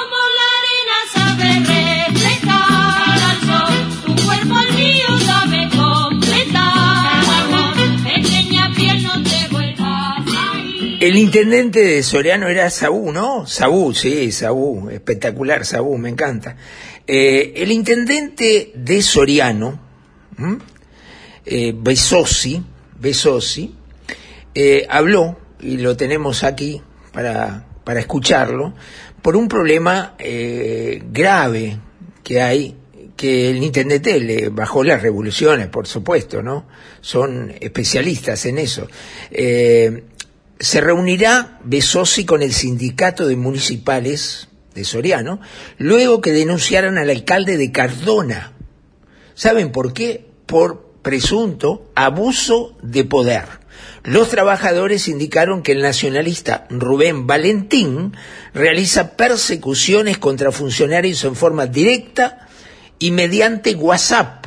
El 11.07 11.15
intendente 11.15 11.81
de 11.81 12.03
Soriano 12.03 12.49
era 12.49 12.69
Sabú, 12.69 13.13
¿no? 13.13 13.47
Sabú, 13.47 13.93
sí, 13.93 14.29
Sabú, 14.33 14.89
espectacular 14.89 15.65
Sabú, 15.65 15.97
me 15.97 16.09
encanta. 16.09 16.57
Eh, 17.07 17.53
el 17.55 17.71
intendente 17.71 18.73
de 18.75 19.01
Soriano, 19.01 19.79
eh, 21.45 21.73
Besosi, 21.73 22.61
Besosi, 22.99 23.73
eh, 24.53 24.85
habló, 24.89 25.39
y 25.61 25.77
lo 25.77 25.95
tenemos 25.95 26.43
aquí 26.43 26.81
para, 27.13 27.65
para 27.85 28.01
escucharlo, 28.01 28.73
por 29.21 29.37
un 29.37 29.47
problema 29.47 30.17
grave 30.17 31.79
que 32.21 32.41
hay, 32.41 32.75
que 33.15 33.51
el 33.51 33.63
intendente 33.63 34.19
le 34.19 34.49
bajó 34.49 34.83
las 34.83 35.01
revoluciones, 35.01 35.67
por 35.67 35.87
supuesto, 35.87 36.43
¿no? 36.43 36.67
Son 36.99 37.53
especialistas 37.61 38.45
en 38.45 38.57
eso. 38.57 38.89
Se 40.59 40.81
reunirá 40.81 41.59
Besosi 41.63 42.25
con 42.25 42.41
el 42.41 42.53
sindicato 42.53 43.27
de 43.27 43.35
municipales 43.35 44.47
de 44.73 44.83
Soriano, 44.83 45.39
luego 45.77 46.21
que 46.21 46.31
denunciaran 46.31 46.97
al 46.97 47.09
alcalde 47.09 47.57
de 47.57 47.71
Cardona. 47.71 48.53
¿Saben 49.33 49.71
por 49.71 49.93
qué? 49.93 50.25
Por 50.45 50.87
presunto 51.01 51.91
abuso 51.95 52.77
de 52.81 53.03
poder. 53.03 53.45
Los 54.03 54.29
trabajadores 54.29 55.07
indicaron 55.07 55.63
que 55.63 55.73
el 55.73 55.81
nacionalista 55.81 56.65
Rubén 56.69 57.27
Valentín 57.27 58.15
realiza 58.53 59.15
persecuciones 59.15 60.17
contra 60.17 60.51
funcionarios 60.51 61.23
en 61.23 61.35
forma 61.35 61.67
directa 61.67 62.47
y 62.99 63.11
mediante 63.11 63.75
WhatsApp. 63.75 64.45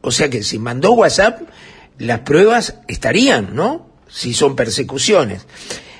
O 0.00 0.10
sea 0.10 0.30
que 0.30 0.42
si 0.42 0.58
mandó 0.58 0.92
WhatsApp, 0.92 1.42
las 1.98 2.20
pruebas 2.20 2.76
estarían, 2.88 3.54
¿no? 3.54 3.89
Si 4.10 4.34
son 4.34 4.56
persecuciones. 4.56 5.46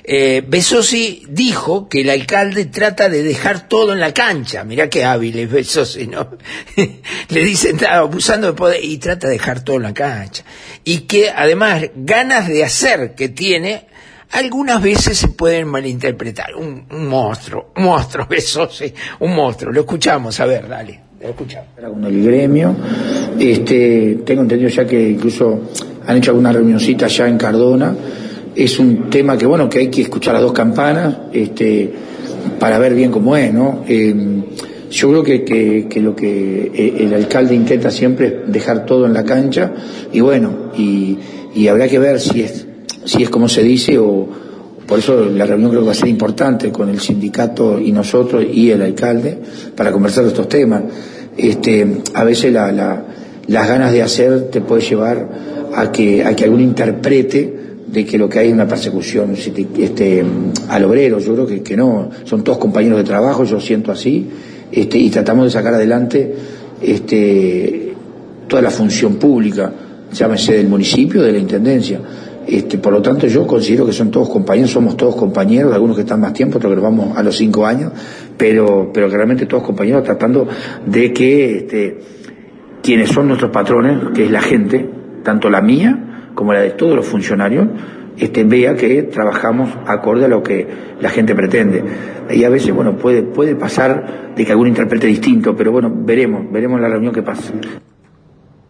Eh, 0.03 0.43
Besosi 0.45 1.23
dijo 1.29 1.87
que 1.87 2.01
el 2.01 2.09
alcalde 2.09 2.65
trata 2.65 3.07
de 3.07 3.23
dejar 3.23 3.67
todo 3.67 3.93
en 3.93 3.99
la 3.99 4.13
cancha. 4.13 4.63
Mirá 4.63 4.89
qué 4.89 5.05
hábil 5.05 5.37
es 5.37 5.51
Besosi, 5.51 6.07
¿no? 6.07 6.37
Le 7.29 7.43
dicen, 7.43 7.75
está 7.75 7.97
abusando 7.97 8.47
de 8.47 8.53
poder 8.53 8.83
y 8.83 8.97
trata 8.97 9.27
de 9.27 9.33
dejar 9.33 9.63
todo 9.63 9.77
en 9.77 9.83
la 9.83 9.93
cancha. 9.93 10.43
Y 10.83 11.01
que 11.01 11.29
además 11.29 11.83
ganas 11.95 12.47
de 12.47 12.63
hacer 12.63 13.13
que 13.15 13.29
tiene, 13.29 13.87
algunas 14.31 14.81
veces 14.81 15.17
se 15.17 15.27
pueden 15.27 15.67
malinterpretar. 15.67 16.55
Un, 16.55 16.87
un 16.89 17.07
monstruo, 17.07 17.71
un 17.75 17.83
monstruo, 17.83 18.25
Besosi, 18.29 18.93
un 19.19 19.35
monstruo. 19.35 19.71
Lo 19.71 19.81
escuchamos, 19.81 20.39
a 20.39 20.45
ver, 20.45 20.67
dale. 20.67 21.10
Lo 21.21 21.29
escuchamos. 21.29 21.67
con 21.79 22.03
el 22.05 22.23
gremio. 22.23 22.75
Este, 23.39 24.19
tengo 24.25 24.41
entendido 24.41 24.69
ya 24.69 24.85
que 24.85 25.09
incluso 25.09 25.61
han 26.05 26.17
hecho 26.17 26.31
alguna 26.31 26.51
reunioncita 26.51 27.07
ya 27.07 27.27
en 27.27 27.37
Cardona. 27.37 27.95
Es 28.55 28.79
un 28.79 29.09
tema 29.09 29.37
que, 29.37 29.45
bueno, 29.45 29.69
que 29.69 29.79
hay 29.79 29.87
que 29.87 30.01
escuchar 30.01 30.33
las 30.33 30.43
dos 30.43 30.53
campanas 30.53 31.15
este, 31.31 31.91
para 32.59 32.79
ver 32.79 32.95
bien 32.95 33.11
cómo 33.11 33.37
es, 33.37 33.53
¿no? 33.53 33.83
Eh, 33.87 34.13
yo 34.89 35.09
creo 35.09 35.23
que, 35.23 35.43
que, 35.43 35.87
que 35.87 36.01
lo 36.01 36.15
que 36.15 36.71
eh, 36.73 36.95
el 36.99 37.13
alcalde 37.13 37.55
intenta 37.55 37.91
siempre 37.91 38.27
es 38.27 38.51
dejar 38.51 38.85
todo 38.85 39.05
en 39.05 39.13
la 39.13 39.23
cancha 39.23 39.71
y 40.11 40.19
bueno, 40.19 40.71
y, 40.77 41.17
y 41.55 41.67
habrá 41.67 41.87
que 41.87 41.97
ver 41.97 42.19
si 42.19 42.41
es, 42.41 42.67
si 43.05 43.23
es 43.23 43.29
como 43.29 43.47
se 43.47 43.63
dice 43.63 43.97
o, 43.99 44.27
por 44.91 44.99
eso 44.99 45.23
la 45.23 45.45
reunión 45.45 45.69
creo 45.69 45.83
que 45.83 45.85
va 45.85 45.93
a 45.93 45.95
ser 45.95 46.09
importante 46.09 46.69
con 46.69 46.89
el 46.89 46.99
sindicato 46.99 47.79
y 47.79 47.93
nosotros 47.93 48.43
y 48.51 48.71
el 48.71 48.81
alcalde 48.81 49.37
para 49.73 49.89
conversar 49.89 50.25
estos 50.25 50.49
temas. 50.49 50.83
Este, 51.37 52.01
a 52.13 52.25
veces 52.25 52.51
la, 52.51 52.73
la, 52.73 53.05
las 53.47 53.69
ganas 53.69 53.93
de 53.93 54.01
hacer 54.01 54.49
te 54.51 54.59
puede 54.59 54.81
llevar 54.81 55.29
a 55.73 55.89
que, 55.93 56.25
a 56.25 56.35
que 56.35 56.43
alguno 56.43 56.61
interprete 56.61 57.55
de 57.87 58.05
que 58.05 58.17
lo 58.17 58.27
que 58.27 58.39
hay 58.39 58.47
es 58.49 58.53
una 58.53 58.67
persecución 58.67 59.33
este, 59.33 60.25
al 60.67 60.83
obrero. 60.83 61.19
Yo 61.19 61.35
creo 61.35 61.47
que, 61.47 61.63
que 61.63 61.77
no, 61.77 62.09
son 62.25 62.43
todos 62.43 62.57
compañeros 62.57 62.97
de 62.97 63.05
trabajo, 63.05 63.45
yo 63.45 63.61
siento 63.61 63.93
así, 63.93 64.27
este, 64.73 64.97
y 64.97 65.09
tratamos 65.09 65.45
de 65.45 65.51
sacar 65.51 65.73
adelante 65.73 66.35
este, 66.81 67.93
toda 68.45 68.61
la 68.61 68.71
función 68.71 69.15
pública, 69.15 69.71
llámese 70.11 70.57
del 70.57 70.67
municipio, 70.67 71.21
de 71.21 71.31
la 71.31 71.37
intendencia. 71.37 72.01
Este, 72.47 72.77
por 72.77 72.93
lo 72.93 73.01
tanto, 73.01 73.27
yo 73.27 73.45
considero 73.45 73.85
que 73.85 73.93
son 73.93 74.09
todos 74.09 74.29
compañeros, 74.29 74.71
somos 74.71 74.97
todos 74.97 75.15
compañeros, 75.15 75.73
algunos 75.73 75.95
que 75.95 76.01
están 76.01 76.19
más 76.21 76.33
tiempo, 76.33 76.57
otros 76.57 76.73
que 76.73 76.79
vamos 76.79 77.17
a 77.17 77.23
los 77.23 77.35
cinco 77.37 77.65
años, 77.65 77.91
pero, 78.37 78.89
pero 78.93 79.09
que 79.09 79.15
realmente 79.15 79.45
todos 79.45 79.63
compañeros 79.63 80.03
tratando 80.03 80.47
de 80.85 81.13
que 81.13 81.57
este, 81.57 81.99
quienes 82.81 83.09
son 83.09 83.27
nuestros 83.27 83.51
patrones, 83.51 83.99
que 84.13 84.25
es 84.25 84.31
la 84.31 84.41
gente, 84.41 84.89
tanto 85.23 85.49
la 85.49 85.61
mía 85.61 86.31
como 86.33 86.53
la 86.53 86.61
de 86.61 86.71
todos 86.71 86.95
los 86.95 87.05
funcionarios, 87.05 87.67
este, 88.17 88.43
vea 88.43 88.75
que 88.75 89.03
trabajamos 89.03 89.69
acorde 89.85 90.25
a 90.25 90.27
lo 90.27 90.43
que 90.43 90.67
la 90.99 91.09
gente 91.09 91.35
pretende. 91.35 91.83
Y 92.29 92.43
a 92.43 92.49
veces, 92.49 92.73
bueno, 92.73 92.97
puede, 92.97 93.23
puede 93.23 93.55
pasar 93.55 94.33
de 94.35 94.45
que 94.45 94.51
alguno 94.51 94.69
interprete 94.69 95.07
distinto, 95.07 95.55
pero 95.55 95.71
bueno, 95.71 95.91
veremos, 95.93 96.51
veremos 96.51 96.81
la 96.81 96.89
reunión 96.89 97.13
qué 97.13 97.21
pasa. 97.21 97.53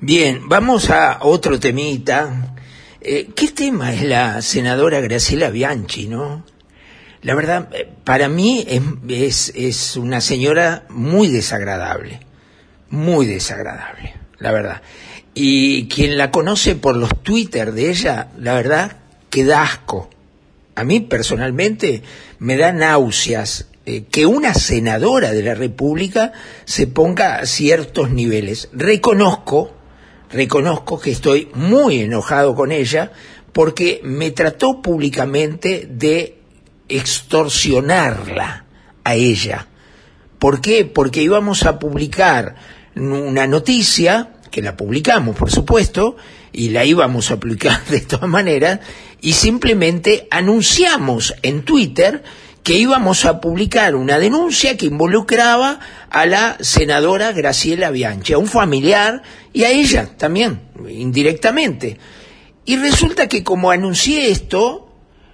Bien, 0.00 0.46
vamos 0.46 0.90
a 0.90 1.20
otro 1.22 1.58
temita. 1.58 2.54
Eh, 3.00 3.30
¿Qué 3.34 3.48
tema 3.48 3.94
es 3.94 4.02
la 4.02 4.42
senadora 4.42 5.00
Graciela 5.00 5.48
Bianchi, 5.48 6.06
no? 6.06 6.44
La 7.22 7.34
verdad, 7.34 7.70
eh, 7.72 7.88
para 8.04 8.28
mí 8.28 8.62
es, 8.68 8.82
es, 9.08 9.52
es 9.56 9.96
una 9.96 10.20
señora 10.20 10.84
muy 10.90 11.28
desagradable, 11.28 12.20
muy 12.90 13.24
desagradable, 13.24 14.16
la 14.38 14.52
verdad. 14.52 14.82
Y 15.32 15.88
quien 15.88 16.18
la 16.18 16.30
conoce 16.30 16.74
por 16.74 16.94
los 16.94 17.22
Twitter 17.22 17.72
de 17.72 17.88
ella, 17.88 18.28
la 18.38 18.52
verdad, 18.52 18.98
que 19.30 19.46
da 19.46 19.62
asco. 19.62 20.10
A 20.74 20.84
mí 20.84 21.00
personalmente 21.00 22.02
me 22.38 22.58
da 22.58 22.70
náuseas 22.70 23.68
eh, 23.86 24.04
que 24.10 24.26
una 24.26 24.52
senadora 24.52 25.32
de 25.32 25.42
la 25.42 25.54
República 25.54 26.32
se 26.66 26.86
ponga 26.86 27.36
a 27.36 27.46
ciertos 27.46 28.10
niveles. 28.10 28.68
Reconozco 28.74 29.75
reconozco 30.30 30.98
que 30.98 31.10
estoy 31.10 31.48
muy 31.54 32.00
enojado 32.00 32.54
con 32.54 32.72
ella 32.72 33.12
porque 33.52 34.00
me 34.04 34.30
trató 34.32 34.82
públicamente 34.82 35.88
de 35.90 36.38
extorsionarla 36.88 38.64
a 39.04 39.14
ella. 39.14 39.66
¿Por 40.38 40.60
qué? 40.60 40.84
Porque 40.84 41.22
íbamos 41.22 41.64
a 41.64 41.78
publicar 41.78 42.56
una 42.94 43.46
noticia, 43.46 44.32
que 44.50 44.62
la 44.62 44.76
publicamos 44.76 45.36
por 45.36 45.50
supuesto, 45.50 46.16
y 46.52 46.70
la 46.70 46.84
íbamos 46.84 47.30
a 47.30 47.40
publicar 47.40 47.84
de 47.90 48.00
todas 48.00 48.28
maneras, 48.28 48.80
y 49.20 49.32
simplemente 49.32 50.28
anunciamos 50.30 51.34
en 51.42 51.62
Twitter 51.62 52.22
que 52.66 52.74
íbamos 52.74 53.24
a 53.26 53.40
publicar 53.40 53.94
una 53.94 54.18
denuncia 54.18 54.76
que 54.76 54.86
involucraba 54.86 55.78
a 56.10 56.26
la 56.26 56.56
senadora 56.58 57.30
Graciela 57.30 57.92
Bianchi, 57.92 58.32
a 58.32 58.38
un 58.38 58.48
familiar 58.48 59.22
y 59.52 59.62
a 59.62 59.70
ella 59.70 60.16
también, 60.16 60.62
indirectamente. 60.88 62.00
Y 62.64 62.76
resulta 62.76 63.28
que 63.28 63.44
como 63.44 63.70
anuncié 63.70 64.32
esto, 64.32 64.92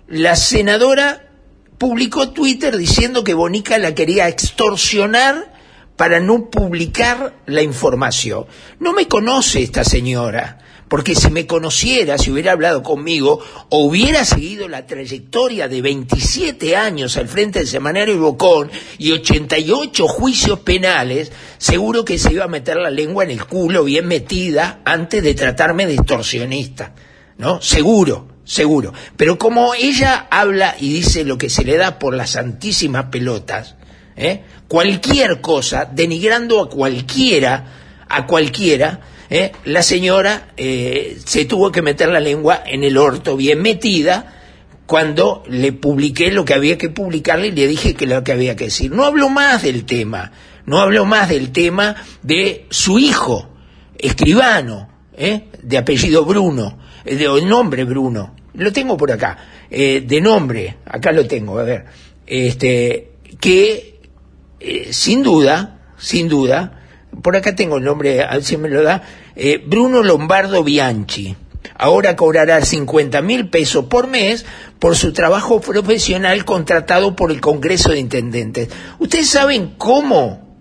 la 0.09 0.37
senadora 0.37 1.31
publicó 1.79 2.33
Twitter 2.33 2.77
diciendo 2.77 3.25
que 3.25 3.33
Bonica 3.33 3.79
la 3.79 3.95
quería 3.95 4.29
extorsionar 4.29 5.55
para 5.97 6.21
no 6.21 6.51
publicar 6.51 7.35
la 7.47 7.63
información. 7.63 8.45
No 8.79 8.93
me 8.93 9.09
conoce 9.09 9.63
esta 9.63 9.85
señora 9.85 10.59
porque 10.93 11.15
si 11.15 11.31
me 11.31 11.47
conociera, 11.47 12.19
si 12.19 12.31
hubiera 12.31 12.53
hablado 12.53 12.83
conmigo, 12.83 13.41
o 13.71 13.87
hubiera 13.87 14.27
seguido 14.27 14.69
la 14.69 14.87
trayectoria 14.87 15.67
de 15.67 15.81
27 15.81 16.77
años 16.77 17.17
al 17.17 17.29
frente 17.29 17.61
del 17.61 17.69
semanario 17.69 18.19
Bocón 18.19 18.71
y 18.99 19.11
88 19.11 20.07
juicios 20.07 20.59
penales, 20.59 21.33
seguro 21.57 22.05
que 22.05 22.19
se 22.19 22.35
iba 22.35 22.45
a 22.45 22.49
meter 22.49 22.77
la 22.77 22.91
lengua 22.91 23.25
en 23.25 23.31
el 23.31 23.47
culo 23.47 23.85
bien 23.85 24.07
metida 24.07 24.83
antes 24.85 25.23
de 25.23 25.33
tratarme 25.33 25.87
de 25.87 25.95
extorsionista, 25.95 26.93
¿no? 27.39 27.63
Seguro, 27.63 28.29
seguro. 28.45 28.93
Pero 29.17 29.39
como 29.39 29.73
ella 29.73 30.27
habla 30.31 30.77
y 30.79 30.93
dice 30.93 31.25
lo 31.25 31.39
que 31.39 31.49
se 31.49 31.65
le 31.65 31.79
da 31.79 31.99
por 31.99 32.13
las 32.13 32.33
santísimas 32.33 33.07
pelotas, 33.07 33.77
¿eh? 34.15 34.43
cualquier 34.69 35.41
cosa, 35.41 35.87
denigrando 35.91 36.61
a 36.61 36.69
cualquiera, 36.69 38.05
a 38.11 38.27
cualquiera, 38.27 39.01
¿eh? 39.33 39.53
la 39.65 39.83
señora 39.83 40.49
eh, 40.59 41.17
se 41.25 41.47
tuvo 41.47 41.73
que 41.73 41.81
meter 41.81 42.11
la 42.11 42.21
lengua 42.21 42.63
en 42.67 42.85
el 42.85 42.99
orto 42.99 43.35
bien 43.37 43.63
metida 43.63 44.35
cuando 44.85 45.43
le 45.49 45.73
publiqué 45.73 46.31
lo 46.31 46.45
que 46.45 46.53
había 46.53 46.77
que 46.77 46.91
publicarle 46.91 47.49
y 47.49 47.53
le 47.53 47.67
dije 47.67 47.95
que 47.95 48.07
lo 48.07 48.23
que 48.23 48.33
había 48.33 48.57
que 48.57 48.65
decir. 48.65 48.93
No 48.93 49.05
hablo 49.07 49.31
más 49.31 49.63
del 49.63 49.87
tema, 49.87 50.33
no 50.67 50.79
hablo 50.79 51.07
más 51.07 51.31
del 51.31 51.51
tema 51.51 51.97
de 52.23 52.67
su 52.69 52.99
hijo, 52.99 53.49
escribano, 53.97 54.91
¿eh? 55.17 55.45
de 55.63 55.79
apellido 55.79 56.27
Bruno, 56.27 56.79
de 57.05 57.27
nombre 57.43 57.85
Bruno, 57.85 58.37
lo 58.53 58.71
tengo 58.71 58.99
por 58.99 59.13
acá, 59.13 59.39
de 59.71 60.21
nombre, 60.21 60.77
acá 60.85 61.11
lo 61.11 61.27
tengo, 61.27 61.59
a 61.59 61.63
ver, 61.63 61.87
este, 62.27 63.13
que 63.41 63.99
sin 64.91 65.23
duda, 65.23 65.81
sin 65.97 66.29
duda, 66.29 66.82
por 67.21 67.37
acá 67.37 67.55
tengo 67.55 67.79
el 67.79 67.85
nombre, 67.85 68.23
a 68.23 68.35
ver 68.35 68.45
si 68.45 68.57
me 68.57 68.69
lo 68.69 68.83
da, 68.83 69.03
eh, 69.37 69.63
Bruno 69.65 70.03
Lombardo 70.03 70.65
Bianchi. 70.65 71.37
Ahora 71.75 72.17
cobrará 72.17 72.65
50 72.65 73.23
mil 73.23 73.49
pesos 73.49 73.87
por 73.87 74.07
mes 74.07 74.45
por 74.79 74.97
su 74.97 75.13
trabajo 75.13 75.61
profesional 75.61 76.45
contratado 76.45 77.15
por 77.17 77.31
el 77.31 77.41
Congreso 77.41 77.91
de 77.91 77.99
Intendentes. 77.99 78.69
¿Ustedes 78.99 79.29
saben 79.29 79.75
cómo, 79.79 80.57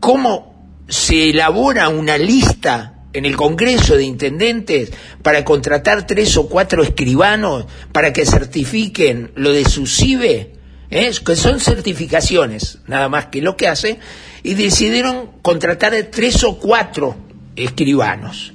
cómo 0.00 0.48
se 0.88 1.30
elabora 1.30 1.88
una 1.88 2.18
lista 2.18 2.98
en 3.12 3.24
el 3.26 3.36
Congreso 3.36 3.96
de 3.96 4.04
Intendentes 4.04 4.92
para 5.22 5.44
contratar 5.44 6.06
tres 6.06 6.36
o 6.36 6.48
cuatro 6.48 6.82
escribanos 6.82 7.66
para 7.92 8.12
que 8.12 8.26
certifiquen 8.26 9.32
lo 9.34 9.52
de 9.52 9.64
su 9.64 9.86
CIBE, 9.86 10.54
¿eh? 10.90 11.12
que 11.24 11.36
son 11.36 11.60
certificaciones, 11.60 12.78
nada 12.86 13.08
más 13.08 13.26
que 13.26 13.42
lo 13.42 13.56
que 13.56 13.68
hace, 13.68 13.98
y 14.42 14.54
decidieron 14.54 15.30
contratar 15.42 15.94
tres 16.10 16.44
o 16.44 16.58
cuatro 16.58 17.16
escribanos. 17.56 18.52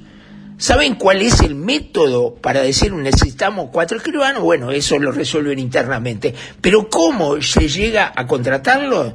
¿Saben 0.56 0.94
cuál 0.94 1.20
es 1.20 1.40
el 1.40 1.54
método 1.56 2.36
para 2.36 2.62
decir 2.62 2.92
necesitamos 2.92 3.70
cuatro 3.72 3.98
escribanos? 3.98 4.42
Bueno, 4.42 4.70
eso 4.70 4.98
lo 4.98 5.10
resuelven 5.10 5.58
internamente. 5.58 6.34
Pero 6.60 6.88
¿cómo 6.88 7.42
se 7.42 7.68
llega 7.68 8.12
a 8.14 8.26
contratarlo? 8.26 9.14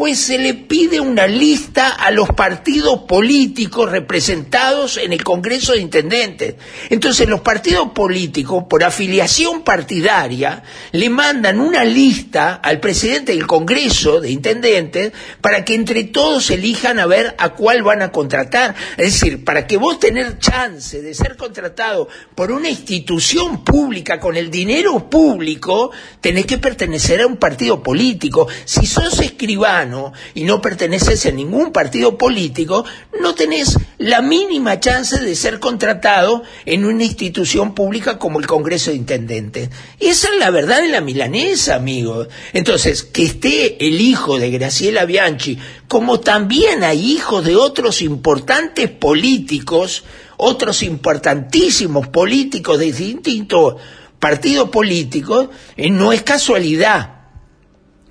Pues 0.00 0.18
se 0.18 0.38
le 0.38 0.54
pide 0.54 0.98
una 0.98 1.26
lista 1.26 1.90
a 1.90 2.10
los 2.10 2.30
partidos 2.30 3.00
políticos 3.00 3.90
representados 3.90 4.96
en 4.96 5.12
el 5.12 5.22
Congreso 5.22 5.72
de 5.72 5.80
Intendentes. 5.80 6.54
Entonces 6.88 7.28
los 7.28 7.42
partidos 7.42 7.90
políticos, 7.90 8.64
por 8.66 8.82
afiliación 8.82 9.60
partidaria, 9.60 10.62
le 10.92 11.10
mandan 11.10 11.60
una 11.60 11.84
lista 11.84 12.54
al 12.54 12.80
presidente 12.80 13.32
del 13.32 13.46
Congreso 13.46 14.22
de 14.22 14.30
Intendentes 14.30 15.12
para 15.42 15.66
que 15.66 15.74
entre 15.74 16.04
todos 16.04 16.50
elijan 16.50 16.98
a 16.98 17.04
ver 17.04 17.34
a 17.36 17.50
cuál 17.50 17.82
van 17.82 18.00
a 18.00 18.10
contratar. 18.10 18.74
Es 18.96 19.20
decir, 19.20 19.44
para 19.44 19.66
que 19.66 19.76
vos 19.76 20.00
tener 20.00 20.38
chance 20.38 21.02
de 21.02 21.12
ser 21.12 21.36
contratado 21.36 22.08
por 22.34 22.52
una 22.52 22.70
institución 22.70 23.62
pública 23.64 24.18
con 24.18 24.34
el 24.38 24.50
dinero 24.50 25.10
público, 25.10 25.90
tenés 26.22 26.46
que 26.46 26.56
pertenecer 26.56 27.20
a 27.20 27.26
un 27.26 27.36
partido 27.36 27.82
político. 27.82 28.48
Si 28.64 28.86
sos 28.86 29.20
escribano, 29.20 29.89
y 30.34 30.44
no 30.44 30.60
perteneces 30.60 31.26
a 31.26 31.30
ningún 31.30 31.72
partido 31.72 32.16
político, 32.16 32.84
no 33.20 33.34
tenés 33.34 33.78
la 33.98 34.22
mínima 34.22 34.80
chance 34.80 35.18
de 35.18 35.34
ser 35.34 35.60
contratado 35.60 36.42
en 36.64 36.84
una 36.84 37.04
institución 37.04 37.74
pública 37.74 38.18
como 38.18 38.38
el 38.38 38.46
Congreso 38.46 38.90
de 38.90 38.96
Intendentes. 38.96 39.70
Y 39.98 40.06
esa 40.06 40.28
es 40.28 40.38
la 40.38 40.50
verdad 40.50 40.82
de 40.82 40.88
la 40.88 41.00
milanesa, 41.00 41.76
amigos. 41.76 42.28
Entonces, 42.52 43.02
que 43.02 43.24
esté 43.24 43.86
el 43.86 44.00
hijo 44.00 44.38
de 44.38 44.50
Graciela 44.50 45.04
Bianchi, 45.04 45.58
como 45.88 46.20
también 46.20 46.84
hay 46.84 47.12
hijos 47.12 47.44
de 47.44 47.56
otros 47.56 48.02
importantes 48.02 48.90
políticos, 48.90 50.04
otros 50.36 50.82
importantísimos 50.82 52.08
políticos 52.08 52.78
de 52.78 52.92
distintos 52.92 53.76
partidos 54.18 54.70
políticos, 54.70 55.48
eh, 55.76 55.90
no 55.90 56.12
es 56.12 56.22
casualidad 56.22 57.19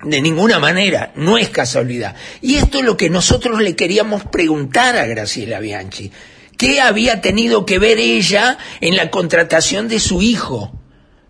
de 0.02 0.20
ninguna 0.20 0.58
manera, 0.58 1.12
no 1.16 1.38
es 1.38 1.50
casualidad. 1.50 2.16
Y 2.40 2.56
esto 2.56 2.78
es 2.78 2.84
lo 2.84 2.96
que 2.96 3.10
nosotros 3.10 3.60
le 3.60 3.76
queríamos 3.76 4.24
preguntar 4.24 4.96
a 4.96 5.06
Graciela 5.06 5.60
Bianchi. 5.60 6.10
¿Qué 6.56 6.80
había 6.80 7.20
tenido 7.20 7.64
que 7.64 7.78
ver 7.78 7.98
ella 7.98 8.58
en 8.80 8.96
la 8.96 9.10
contratación 9.10 9.88
de 9.88 10.00
su 10.00 10.22
hijo? 10.22 10.72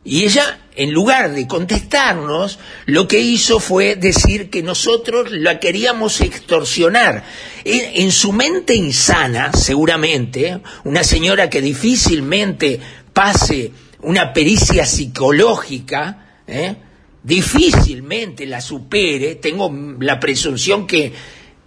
Y 0.02 0.24
ella, 0.24 0.60
en 0.76 0.92
lugar 0.92 1.32
de 1.32 1.46
contestarnos, 1.46 2.58
lo 2.86 3.06
que 3.06 3.20
hizo 3.20 3.60
fue 3.60 3.96
decir 3.96 4.50
que 4.50 4.62
nosotros 4.62 5.30
la 5.30 5.60
queríamos 5.60 6.20
extorsionar. 6.20 7.24
En, 7.64 8.02
en 8.02 8.10
su 8.10 8.32
mente 8.32 8.74
insana, 8.74 9.52
seguramente, 9.52 10.60
una 10.84 11.04
señora 11.04 11.50
que 11.50 11.60
difícilmente 11.60 12.80
pase 13.12 13.72
una 14.00 14.32
pericia 14.32 14.86
psicológica, 14.86 16.42
¿eh? 16.46 16.76
Difícilmente 17.22 18.46
la 18.46 18.60
supere, 18.60 19.36
tengo 19.36 19.72
la 20.00 20.18
presunción 20.18 20.86
que 20.86 21.12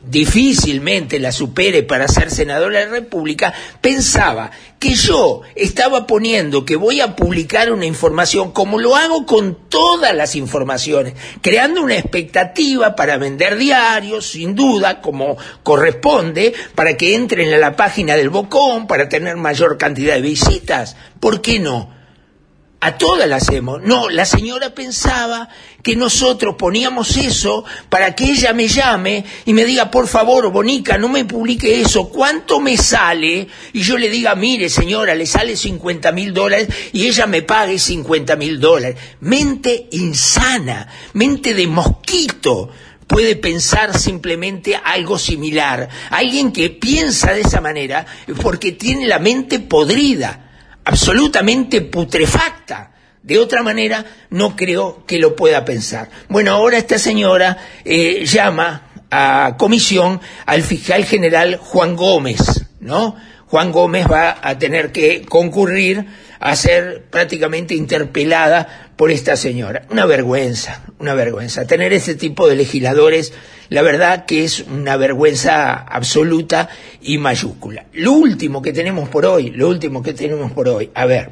difícilmente 0.06 1.20
la 1.20 1.32
supere 1.32 1.84
para 1.84 2.08
ser 2.08 2.30
senadora 2.30 2.80
de 2.80 2.86
la 2.86 2.92
República, 2.92 3.54
pensaba 3.80 4.52
que 4.80 4.96
yo 4.96 5.42
estaba 5.56 6.06
poniendo 6.06 6.66
que 6.66 6.76
voy 6.76 7.00
a 7.00 7.16
publicar 7.16 7.72
una 7.72 7.86
información 7.86 8.52
como 8.52 8.80
lo 8.80 8.98
hago 8.98 9.26
con 9.26 9.70
todas 9.70 10.14
las 10.14 10.36
informaciones, 10.36 11.14
creando 11.42 11.82
una 11.82 11.98
expectativa 11.98 12.96
para 12.96 13.18
vender 13.18 13.56
diarios, 13.56 14.26
sin 14.26 14.56
duda, 14.56 15.00
como 15.00 15.38
corresponde, 15.64 16.54
para 16.76 16.98
que 16.98 17.16
entren 17.16 17.54
a 17.54 17.58
la 17.58 17.76
página 17.78 18.16
del 18.16 18.30
Bocón, 18.30 18.88
para 18.88 19.08
tener 19.08 19.38
mayor 19.38 19.78
cantidad 19.78 20.16
de 20.16 20.22
visitas. 20.22 20.98
¿Por 21.22 21.42
qué 21.42 21.60
no? 21.60 22.03
A 22.84 22.98
todas 22.98 23.30
las 23.30 23.44
hacemos. 23.44 23.82
No, 23.82 24.10
la 24.10 24.26
señora 24.26 24.76
pensaba 24.76 25.48
que 25.82 25.96
nosotros 25.96 26.56
poníamos 26.58 27.16
eso 27.16 27.64
para 27.88 28.14
que 28.14 28.26
ella 28.26 28.52
me 28.52 28.68
llame 28.68 29.24
y 29.46 29.54
me 29.54 29.64
diga, 29.64 29.90
por 29.90 30.06
favor, 30.06 30.52
Bonica, 30.52 30.98
no 30.98 31.08
me 31.08 31.24
publique 31.24 31.80
eso, 31.80 32.10
¿cuánto 32.10 32.60
me 32.60 32.76
sale? 32.76 33.48
Y 33.72 33.80
yo 33.80 33.98
le 33.98 34.10
diga, 34.10 34.36
mire 34.36 34.68
señora, 34.68 35.16
le 35.16 35.26
sale 35.26 35.56
50 35.56 36.12
mil 36.12 36.34
dólares 36.34 36.68
y 36.92 37.08
ella 37.08 37.26
me 37.26 37.42
pague 37.42 37.80
50 37.80 38.36
mil 38.36 38.60
dólares. 38.60 38.98
Mente 39.22 39.88
insana, 39.92 40.90
mente 41.14 41.54
de 41.54 41.68
mosquito 41.68 42.70
puede 43.08 43.38
pensar 43.38 43.98
simplemente 43.98 44.76
algo 44.76 45.18
similar. 45.18 45.88
Alguien 46.10 46.52
que 46.52 46.70
piensa 46.70 47.32
de 47.32 47.42
esa 47.42 47.62
manera 47.62 48.06
porque 48.42 48.74
tiene 48.74 49.08
la 49.08 49.20
mente 49.20 49.60
podrida 49.60 50.50
absolutamente 50.86 51.82
putrefacta. 51.82 52.92
De 53.22 53.40
otra 53.40 53.64
manera, 53.64 54.06
no 54.30 54.56
creo 54.56 55.06
que 55.06 55.18
lo 55.18 55.36
pueda 55.36 55.64
pensar. 55.64 56.10
Bueno, 56.28 56.52
ahora 56.52 56.78
esta 56.78 57.00
señora 57.00 57.58
eh, 57.86 58.26
llama 58.26 58.90
a 59.10 59.56
comisión 59.58 60.20
al 60.46 60.62
fiscal 60.64 61.06
general 61.06 61.58
Juan 61.58 61.96
Gómez, 61.96 62.66
¿no? 62.82 63.16
Juan 63.46 63.72
Gómez 63.72 64.08
va 64.12 64.40
a 64.42 64.58
tener 64.58 64.92
que 64.92 65.22
concurrir 65.22 66.06
a 66.44 66.58
ser 66.58 67.06
prácticamente 67.10 67.74
interpelada 67.74 68.92
por 68.98 69.12
esta 69.12 69.38
señora. 69.38 69.84
Una 69.90 70.06
vergüenza, 70.06 70.84
una 71.00 71.14
vergüenza. 71.14 71.66
Tener 71.66 71.94
ese 71.94 72.16
tipo 72.16 72.50
de 72.50 72.58
legisladores, 72.58 73.32
la 73.70 73.82
verdad 73.82 74.26
que 74.26 74.44
es 74.44 74.60
una 74.60 74.98
vergüenza 74.98 75.72
absoluta 75.72 76.68
y 77.02 77.18
mayúscula. 77.18 77.86
Lo 77.94 78.12
último 78.12 78.62
que 78.62 78.74
tenemos 78.74 79.08
por 79.08 79.26
hoy, 79.26 79.52
lo 79.52 79.70
último 79.70 80.04
que 80.04 80.14
tenemos 80.14 80.52
por 80.52 80.68
hoy, 80.68 80.92
a 80.94 81.06
ver, 81.06 81.32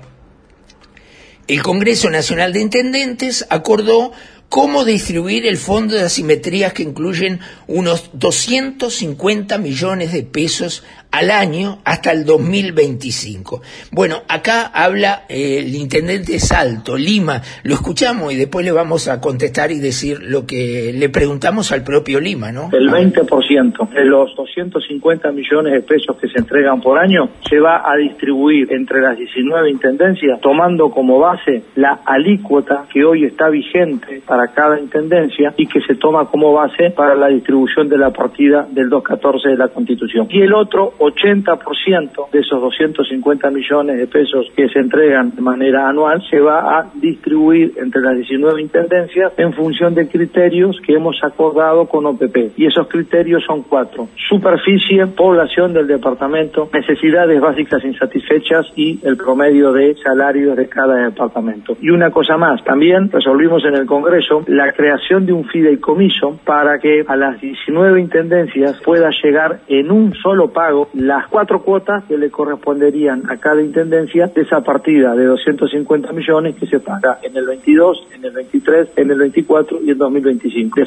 el 1.45 1.61
Congreso 1.61 2.09
Nacional 2.09 2.53
de 2.53 2.61
Intendentes 2.61 3.45
acordó 3.49 4.13
cómo 4.51 4.83
distribuir 4.83 5.47
el 5.47 5.55
fondo 5.55 5.95
de 5.95 6.01
asimetrías 6.01 6.73
que 6.73 6.83
incluyen 6.83 7.39
unos 7.67 8.11
250 8.19 9.57
millones 9.57 10.11
de 10.11 10.23
pesos 10.23 10.83
al 11.09 11.31
año 11.31 11.79
hasta 11.85 12.11
el 12.11 12.25
2025. 12.25 13.61
Bueno, 13.91 14.17
acá 14.27 14.65
habla 14.73 15.23
eh, 15.29 15.59
el 15.59 15.73
intendente 15.75 16.37
Salto, 16.39 16.97
Lima, 16.97 17.41
lo 17.63 17.75
escuchamos 17.75 18.33
y 18.33 18.37
después 18.37 18.65
le 18.65 18.73
vamos 18.73 19.07
a 19.07 19.21
contestar 19.21 19.71
y 19.71 19.79
decir 19.79 20.19
lo 20.21 20.45
que 20.45 20.91
le 20.93 21.07
preguntamos 21.09 21.71
al 21.71 21.83
propio 21.83 22.19
Lima, 22.19 22.51
¿no? 22.51 22.69
El 22.73 22.89
20% 22.89 23.89
de 23.89 24.05
los 24.05 24.35
250 24.35 25.31
millones 25.31 25.73
de 25.73 25.81
pesos 25.81 26.17
que 26.17 26.27
se 26.27 26.39
entregan 26.39 26.81
por 26.81 26.97
año 26.97 27.29
se 27.49 27.59
va 27.59 27.89
a 27.89 27.95
distribuir 27.95 28.71
entre 28.73 29.01
las 29.01 29.17
19 29.17 29.69
intendencias, 29.69 30.41
tomando 30.41 30.89
como 30.89 31.19
base 31.19 31.63
la 31.75 32.01
alícuota 32.05 32.85
que 32.91 33.03
hoy 33.03 33.25
está 33.25 33.49
vigente 33.49 34.21
para 34.25 34.40
cada 34.47 34.79
intendencia 34.79 35.53
y 35.57 35.67
que 35.67 35.81
se 35.81 35.95
toma 35.95 36.25
como 36.25 36.53
base 36.53 36.91
para 36.91 37.15
la 37.15 37.27
distribución 37.27 37.89
de 37.89 37.97
la 37.97 38.11
partida 38.11 38.67
del 38.69 38.89
214 38.89 39.49
de 39.49 39.57
la 39.57 39.67
Constitución. 39.69 40.27
Y 40.29 40.41
el 40.41 40.53
otro 40.53 40.93
80% 40.99 42.29
de 42.31 42.39
esos 42.39 42.61
250 42.61 43.49
millones 43.49 43.97
de 43.97 44.07
pesos 44.07 44.47
que 44.55 44.69
se 44.69 44.79
entregan 44.79 45.35
de 45.35 45.41
manera 45.41 45.87
anual 45.87 46.21
se 46.29 46.39
va 46.39 46.79
a 46.79 46.91
distribuir 46.93 47.73
entre 47.77 48.01
las 48.01 48.15
19 48.15 48.61
intendencias 48.61 49.33
en 49.37 49.53
función 49.53 49.93
de 49.93 50.07
criterios 50.07 50.79
que 50.85 50.93
hemos 50.93 51.17
acordado 51.23 51.85
con 51.85 52.05
OPP. 52.05 52.57
Y 52.57 52.65
esos 52.65 52.87
criterios 52.87 53.43
son 53.45 53.63
cuatro. 53.63 54.07
Superficie, 54.29 55.07
población 55.07 55.73
del 55.73 55.87
departamento, 55.87 56.69
necesidades 56.73 57.39
básicas 57.39 57.83
insatisfechas 57.83 58.67
y 58.75 58.99
el 59.03 59.17
promedio 59.17 59.71
de 59.71 59.95
salarios 59.95 60.55
de 60.55 60.67
cada 60.67 61.03
departamento. 61.05 61.77
Y 61.81 61.89
una 61.89 62.11
cosa 62.11 62.37
más, 62.37 62.63
también 62.63 63.11
resolvimos 63.11 63.63
en 63.65 63.75
el 63.75 63.85
Congreso 63.85 64.30
la 64.47 64.71
creación 64.73 65.25
de 65.25 65.33
un 65.33 65.45
fideicomiso 65.45 66.39
para 66.45 66.79
que 66.79 67.03
a 67.07 67.15
las 67.15 67.39
19 67.41 67.99
intendencias 67.99 68.79
pueda 68.81 69.09
llegar 69.23 69.61
en 69.67 69.91
un 69.91 70.13
solo 70.15 70.51
pago 70.51 70.89
las 70.93 71.27
cuatro 71.27 71.61
cuotas 71.61 72.03
que 72.05 72.17
le 72.17 72.29
corresponderían 72.29 73.29
a 73.29 73.37
cada 73.37 73.61
intendencia 73.61 74.27
de 74.27 74.41
esa 74.41 74.61
partida 74.61 75.15
de 75.15 75.25
250 75.25 76.11
millones 76.13 76.55
que 76.55 76.67
se 76.67 76.79
paga 76.79 77.19
en 77.21 77.35
el 77.35 77.45
22, 77.45 78.07
en 78.15 78.25
el 78.25 78.31
23, 78.31 78.87
en 78.95 79.11
el 79.11 79.19
24 79.19 79.79
y 79.83 79.91
en 79.91 79.97
2025. 79.97 80.81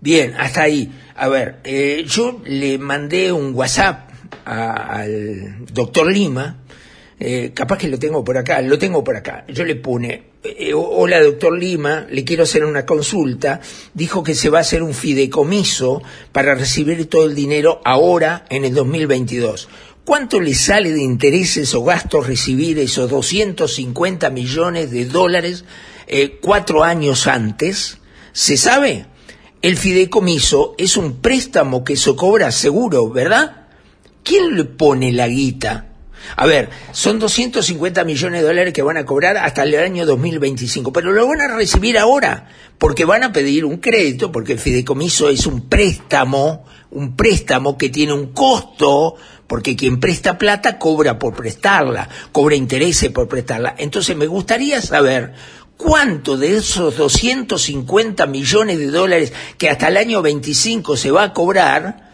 Bien, 0.00 0.34
hasta 0.36 0.62
ahí. 0.62 0.90
A 1.14 1.28
ver, 1.28 1.56
eh, 1.64 2.04
yo 2.06 2.40
le 2.44 2.78
mandé 2.78 3.30
un 3.30 3.54
WhatsApp 3.54 4.10
al 4.44 5.64
doctor 5.72 6.10
Lima, 6.10 6.56
eh, 7.20 7.52
capaz 7.54 7.78
que 7.78 7.88
lo 7.88 7.98
tengo 7.98 8.24
por 8.24 8.36
acá, 8.36 8.60
lo 8.62 8.78
tengo 8.78 9.04
por 9.04 9.16
acá. 9.16 9.44
Yo 9.48 9.64
le 9.64 9.76
pone, 9.76 10.22
hola 10.74 11.22
doctor 11.22 11.56
Lima, 11.56 12.06
le 12.10 12.24
quiero 12.24 12.42
hacer 12.42 12.64
una 12.64 12.84
consulta. 12.84 13.60
Dijo 13.94 14.22
que 14.22 14.34
se 14.34 14.48
va 14.50 14.58
a 14.58 14.62
hacer 14.62 14.82
un 14.82 14.94
fideicomiso 14.94 16.02
para 16.32 16.54
recibir 16.54 17.06
todo 17.06 17.26
el 17.26 17.34
dinero 17.34 17.80
ahora 17.84 18.44
en 18.50 18.64
el 18.64 18.74
2022. 18.74 19.68
¿Cuánto 20.04 20.40
le 20.40 20.54
sale 20.54 20.90
de 20.92 21.00
intereses 21.00 21.74
o 21.74 21.84
gastos 21.84 22.26
recibir 22.26 22.78
esos 22.80 23.08
250 23.08 24.30
millones 24.30 24.90
de 24.90 25.04
dólares 25.04 25.64
eh, 26.08 26.40
cuatro 26.40 26.82
años 26.82 27.28
antes? 27.28 27.98
¿Se 28.32 28.56
sabe? 28.56 29.06
El 29.60 29.76
fideicomiso 29.76 30.74
es 30.76 30.96
un 30.96 31.20
préstamo 31.20 31.84
que 31.84 31.96
se 31.96 32.16
cobra 32.16 32.50
seguro, 32.50 33.10
¿verdad? 33.10 33.68
¿Quién 34.24 34.56
le 34.56 34.64
pone 34.64 35.12
la 35.12 35.28
guita? 35.28 35.91
A 36.36 36.46
ver, 36.46 36.70
son 36.92 37.18
250 37.18 38.04
millones 38.04 38.40
de 38.40 38.46
dólares 38.46 38.72
que 38.72 38.82
van 38.82 38.96
a 38.96 39.04
cobrar 39.04 39.36
hasta 39.36 39.62
el 39.64 39.74
año 39.76 40.06
2025, 40.06 40.92
pero 40.92 41.12
lo 41.12 41.26
van 41.26 41.40
a 41.40 41.56
recibir 41.56 41.98
ahora, 41.98 42.48
porque 42.78 43.04
van 43.04 43.22
a 43.22 43.32
pedir 43.32 43.64
un 43.64 43.78
crédito, 43.78 44.32
porque 44.32 44.52
el 44.52 44.58
fideicomiso 44.58 45.28
es 45.28 45.46
un 45.46 45.68
préstamo, 45.68 46.64
un 46.90 47.16
préstamo 47.16 47.76
que 47.76 47.88
tiene 47.88 48.12
un 48.12 48.32
costo, 48.32 49.16
porque 49.46 49.76
quien 49.76 50.00
presta 50.00 50.38
plata 50.38 50.78
cobra 50.78 51.18
por 51.18 51.34
prestarla, 51.34 52.08
cobra 52.32 52.56
intereses 52.56 53.10
por 53.10 53.28
prestarla. 53.28 53.74
Entonces 53.78 54.16
me 54.16 54.26
gustaría 54.26 54.80
saber 54.80 55.34
cuánto 55.76 56.36
de 56.36 56.56
esos 56.56 56.96
250 56.96 58.26
millones 58.26 58.78
de 58.78 58.86
dólares 58.86 59.32
que 59.58 59.68
hasta 59.68 59.88
el 59.88 59.96
año 59.96 60.22
25 60.22 60.96
se 60.96 61.10
va 61.10 61.24
a 61.24 61.32
cobrar, 61.32 62.12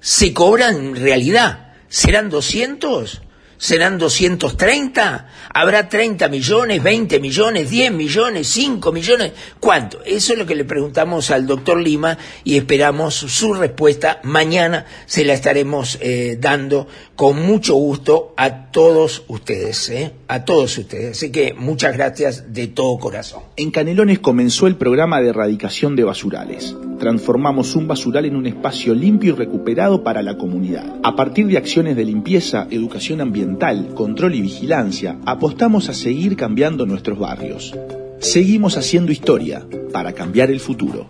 se 0.00 0.32
cobran 0.32 0.76
en 0.76 0.96
realidad. 0.96 1.74
¿Serán 1.88 2.30
200? 2.30 3.20
¿Serán 3.62 3.96
230? 3.96 5.28
¿Habrá 5.54 5.88
30 5.88 6.28
millones, 6.28 6.82
20 6.82 7.20
millones, 7.20 7.70
10 7.70 7.92
millones, 7.92 8.48
5 8.48 8.90
millones? 8.90 9.32
¿Cuánto? 9.60 10.02
Eso 10.04 10.32
es 10.32 10.38
lo 10.40 10.44
que 10.44 10.56
le 10.56 10.64
preguntamos 10.64 11.30
al 11.30 11.46
doctor 11.46 11.80
Lima 11.80 12.18
y 12.42 12.56
esperamos 12.56 13.14
su 13.14 13.54
respuesta. 13.54 14.18
Mañana 14.24 14.84
se 15.06 15.24
la 15.24 15.34
estaremos 15.34 15.96
eh, 16.00 16.38
dando 16.40 16.88
con 17.14 17.40
mucho 17.46 17.74
gusto 17.74 18.34
a 18.36 18.72
todos 18.72 19.22
ustedes, 19.28 19.90
¿eh? 19.90 20.10
a 20.26 20.44
todos 20.44 20.76
ustedes. 20.78 21.18
Así 21.18 21.30
que 21.30 21.54
muchas 21.54 21.92
gracias 21.92 22.52
de 22.52 22.66
todo 22.66 22.98
corazón. 22.98 23.44
En 23.54 23.70
Canelones 23.70 24.18
comenzó 24.18 24.66
el 24.66 24.74
programa 24.74 25.20
de 25.20 25.28
erradicación 25.28 25.94
de 25.94 26.02
basurales. 26.02 26.74
Transformamos 27.02 27.74
un 27.74 27.88
basural 27.88 28.26
en 28.26 28.36
un 28.36 28.46
espacio 28.46 28.94
limpio 28.94 29.32
y 29.32 29.36
recuperado 29.36 30.04
para 30.04 30.22
la 30.22 30.38
comunidad. 30.38 31.00
A 31.02 31.16
partir 31.16 31.48
de 31.48 31.58
acciones 31.58 31.96
de 31.96 32.04
limpieza, 32.04 32.68
educación 32.70 33.20
ambiental, 33.20 33.88
control 33.92 34.36
y 34.36 34.40
vigilancia, 34.40 35.18
apostamos 35.26 35.88
a 35.88 35.94
seguir 35.94 36.36
cambiando 36.36 36.86
nuestros 36.86 37.18
barrios. 37.18 37.76
Seguimos 38.20 38.76
haciendo 38.76 39.10
historia 39.10 39.66
para 39.92 40.12
cambiar 40.12 40.52
el 40.52 40.60
futuro. 40.60 41.08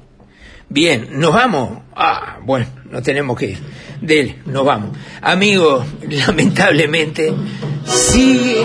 Bien, 0.70 1.08
nos 1.12 1.34
vamos. 1.34 1.80
Ah, 1.94 2.38
bueno, 2.42 2.64
no 2.90 3.02
tenemos 3.02 3.38
que 3.38 3.50
ir. 3.50 3.58
Dele, 4.00 4.38
nos 4.46 4.64
vamos. 4.64 4.96
Amigos, 5.20 5.84
lamentablemente, 6.08 7.34
sigue, 7.84 8.64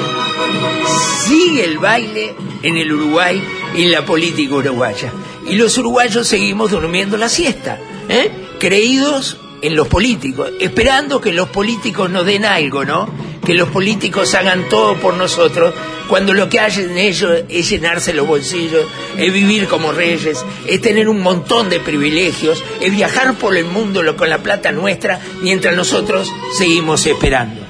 sigue 1.26 1.66
el 1.66 1.78
baile 1.78 2.34
en 2.64 2.78
el 2.78 2.90
Uruguay 2.90 3.44
y 3.76 3.84
en 3.84 3.92
la 3.92 4.06
política 4.06 4.56
uruguaya. 4.56 5.12
Y 5.48 5.56
los 5.56 5.78
uruguayos 5.78 6.28
seguimos 6.28 6.72
durmiendo 6.72 7.18
la 7.18 7.30
siesta, 7.30 7.80
¿eh? 8.10 8.30
creídos 8.60 9.38
en 9.62 9.76
los 9.76 9.88
políticos, 9.88 10.52
esperando 10.60 11.22
que 11.22 11.34
los 11.34 11.50
políticos 11.50 12.10
nos 12.10 12.26
den 12.26 12.46
algo, 12.46 12.86
¿no? 12.86 13.10
Que 13.46 13.54
los 13.54 13.70
políticos 13.70 14.36
hagan 14.36 14.68
todo 14.70 14.98
por 14.98 15.16
nosotros, 15.16 15.74
cuando 16.08 16.34
lo 16.34 16.48
que 16.50 16.60
hacen 16.60 16.98
ellos 16.98 17.44
es 17.50 17.70
llenarse 17.70 18.14
los 18.14 18.28
bolsillos, 18.28 18.86
es 19.18 19.34
vivir 19.34 19.68
como 19.68 19.92
reyes, 19.92 20.44
es 20.66 20.82
tener 20.82 21.10
un 21.10 21.22
montón 21.22 21.70
de 21.70 21.80
privilegios, 21.80 22.64
es 22.82 22.92
viajar 22.92 23.34
por 23.36 23.56
el 23.58 23.66
mundo 23.66 24.16
con 24.16 24.30
la 24.30 24.38
plata 24.40 24.72
nuestra, 24.72 25.20
mientras 25.42 25.76
nosotros 25.76 26.32
seguimos 26.54 27.06
esperando. 27.06 27.62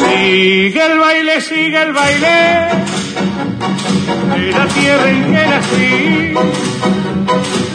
Sigue 0.00 0.86
el 0.86 0.98
baile, 0.98 1.40
sigue 1.40 1.82
el 1.82 1.92
baile 1.92 2.68
la 4.52 4.66
tierra 4.68 5.10
en 5.10 5.24
que 5.24 5.46
nací, 5.46 6.32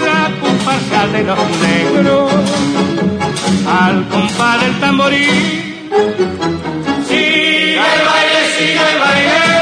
la 0.04 0.32
comparsa 0.42 1.08
de 1.08 1.24
los 1.24 1.40
negros 1.62 2.32
al 3.68 4.08
compás 4.08 4.62
del. 4.62 4.74
Sigue 7.08 7.74
el 7.74 7.78
baile, 7.78 8.40
sigue 8.58 8.74
el 8.74 9.00
baile. 9.00 9.54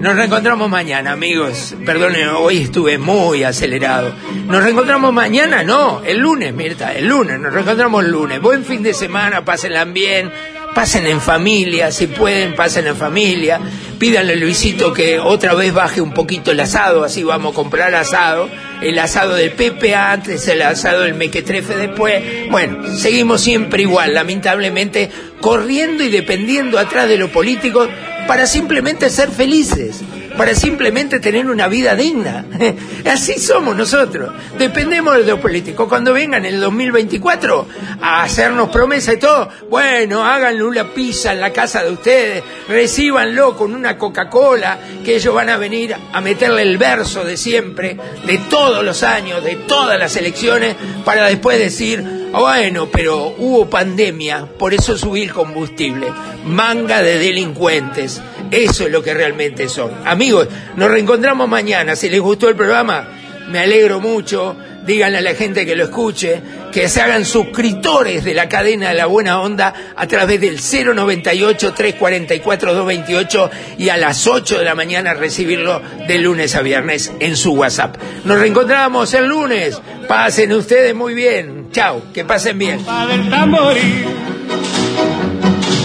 Nos 0.00 0.16
reencontramos 0.16 0.70
mañana, 0.70 1.12
amigos. 1.12 1.74
Perdonen, 1.84 2.28
hoy 2.30 2.62
estuve 2.62 2.96
muy 2.96 3.44
acelerado. 3.44 4.14
Nos 4.46 4.62
reencontramos 4.62 5.12
mañana, 5.12 5.62
no, 5.62 6.02
el 6.02 6.18
lunes, 6.18 6.54
Mirta, 6.54 6.94
el 6.94 7.06
lunes. 7.06 7.38
Nos 7.38 7.52
reencontramos 7.52 8.02
el 8.04 8.10
lunes. 8.10 8.40
Buen 8.40 8.64
fin 8.64 8.82
de 8.82 8.94
semana, 8.94 9.44
pásenla 9.44 9.84
bien, 9.84 10.32
pasen 10.74 11.06
en 11.06 11.20
familia, 11.20 11.92
si 11.92 12.06
pueden, 12.06 12.54
pasen 12.54 12.86
en 12.86 12.96
familia. 12.96 13.60
Pídanle 14.00 14.32
a 14.32 14.36
Luisito 14.36 14.94
que 14.94 15.18
otra 15.18 15.52
vez 15.52 15.74
baje 15.74 16.00
un 16.00 16.14
poquito 16.14 16.52
el 16.52 16.60
asado, 16.60 17.04
así 17.04 17.22
vamos 17.22 17.52
a 17.52 17.54
comprar 17.54 17.94
asado. 17.94 18.48
El 18.80 18.98
asado 18.98 19.34
del 19.34 19.52
Pepe 19.52 19.94
antes, 19.94 20.48
el 20.48 20.62
asado 20.62 21.02
del 21.02 21.12
Mequetrefe 21.12 21.76
después. 21.76 22.50
Bueno, 22.50 22.96
seguimos 22.96 23.42
siempre 23.42 23.82
igual, 23.82 24.14
lamentablemente, 24.14 25.10
corriendo 25.42 26.02
y 26.02 26.08
dependiendo 26.08 26.78
atrás 26.78 27.10
de 27.10 27.18
los 27.18 27.28
políticos 27.28 27.90
para 28.26 28.46
simplemente 28.46 29.10
ser 29.10 29.30
felices, 29.30 30.00
para 30.40 30.54
simplemente 30.54 31.20
tener 31.20 31.50
una 31.50 31.68
vida 31.68 31.94
digna. 31.94 32.46
Así 33.04 33.38
somos 33.38 33.76
nosotros. 33.76 34.32
Dependemos 34.56 35.18
de 35.18 35.24
los 35.24 35.38
políticos. 35.38 35.86
Cuando 35.86 36.14
vengan 36.14 36.46
en 36.46 36.54
el 36.54 36.60
2024 36.62 37.66
a 38.00 38.22
hacernos 38.22 38.70
promesas 38.70 39.16
y 39.16 39.18
todo, 39.18 39.50
bueno, 39.68 40.24
háganle 40.24 40.64
una 40.64 40.94
pizza 40.94 41.34
en 41.34 41.40
la 41.40 41.52
casa 41.52 41.82
de 41.82 41.90
ustedes, 41.90 42.42
recíbanlo 42.66 43.54
con 43.54 43.74
una 43.74 43.98
Coca-Cola, 43.98 44.78
que 45.04 45.16
ellos 45.16 45.34
van 45.34 45.50
a 45.50 45.58
venir 45.58 45.94
a 46.10 46.20
meterle 46.22 46.62
el 46.62 46.78
verso 46.78 47.22
de 47.22 47.36
siempre, 47.36 47.98
de 48.24 48.38
todos 48.48 48.82
los 48.82 49.02
años, 49.02 49.44
de 49.44 49.56
todas 49.56 49.98
las 49.98 50.16
elecciones, 50.16 50.74
para 51.04 51.26
después 51.26 51.58
decir, 51.58 52.02
"Ah, 52.32 52.40
bueno, 52.40 52.88
pero 52.90 53.34
hubo 53.36 53.68
pandemia, 53.68 54.46
por 54.58 54.72
eso 54.72 54.96
subí 54.96 55.24
el 55.24 55.34
combustible. 55.34 56.10
Manga 56.46 57.02
de 57.02 57.18
delincuentes. 57.18 58.22
Eso 58.50 58.86
es 58.86 58.92
lo 58.92 59.02
que 59.02 59.12
realmente 59.14 59.68
son. 59.68 59.92
Amigos, 60.04 60.48
nos 60.76 60.90
reencontramos 60.90 61.48
mañana. 61.48 61.96
Si 61.96 62.08
les 62.08 62.20
gustó 62.20 62.48
el 62.48 62.56
programa, 62.56 63.08
me 63.48 63.60
alegro 63.60 64.00
mucho. 64.00 64.56
Díganle 64.84 65.18
a 65.18 65.20
la 65.20 65.34
gente 65.34 65.66
que 65.66 65.76
lo 65.76 65.84
escuche, 65.84 66.40
que 66.72 66.88
se 66.88 67.02
hagan 67.02 67.26
suscriptores 67.26 68.24
de 68.24 68.34
la 68.34 68.48
cadena 68.48 68.88
de 68.88 68.94
la 68.94 69.06
buena 69.06 69.40
onda 69.40 69.72
a 69.94 70.06
través 70.06 70.40
del 70.40 70.58
098-344-228 70.58 73.50
y 73.78 73.90
a 73.90 73.98
las 73.98 74.26
8 74.26 74.58
de 74.58 74.64
la 74.64 74.74
mañana 74.74 75.12
recibirlo 75.12 75.82
de 76.08 76.18
lunes 76.18 76.54
a 76.54 76.62
viernes 76.62 77.12
en 77.20 77.36
su 77.36 77.52
WhatsApp. 77.52 77.96
Nos 78.24 78.40
reencontramos 78.40 79.12
el 79.12 79.26
lunes. 79.26 79.78
Pasen 80.08 80.50
ustedes 80.52 80.94
muy 80.94 81.12
bien. 81.12 81.68
Chao, 81.72 82.02
que 82.14 82.24
pasen 82.24 82.58
bien. 82.58 82.80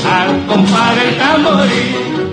al 0.06 0.46
compás 0.48 0.96
del 0.96 1.18
tamborí, 1.18 2.15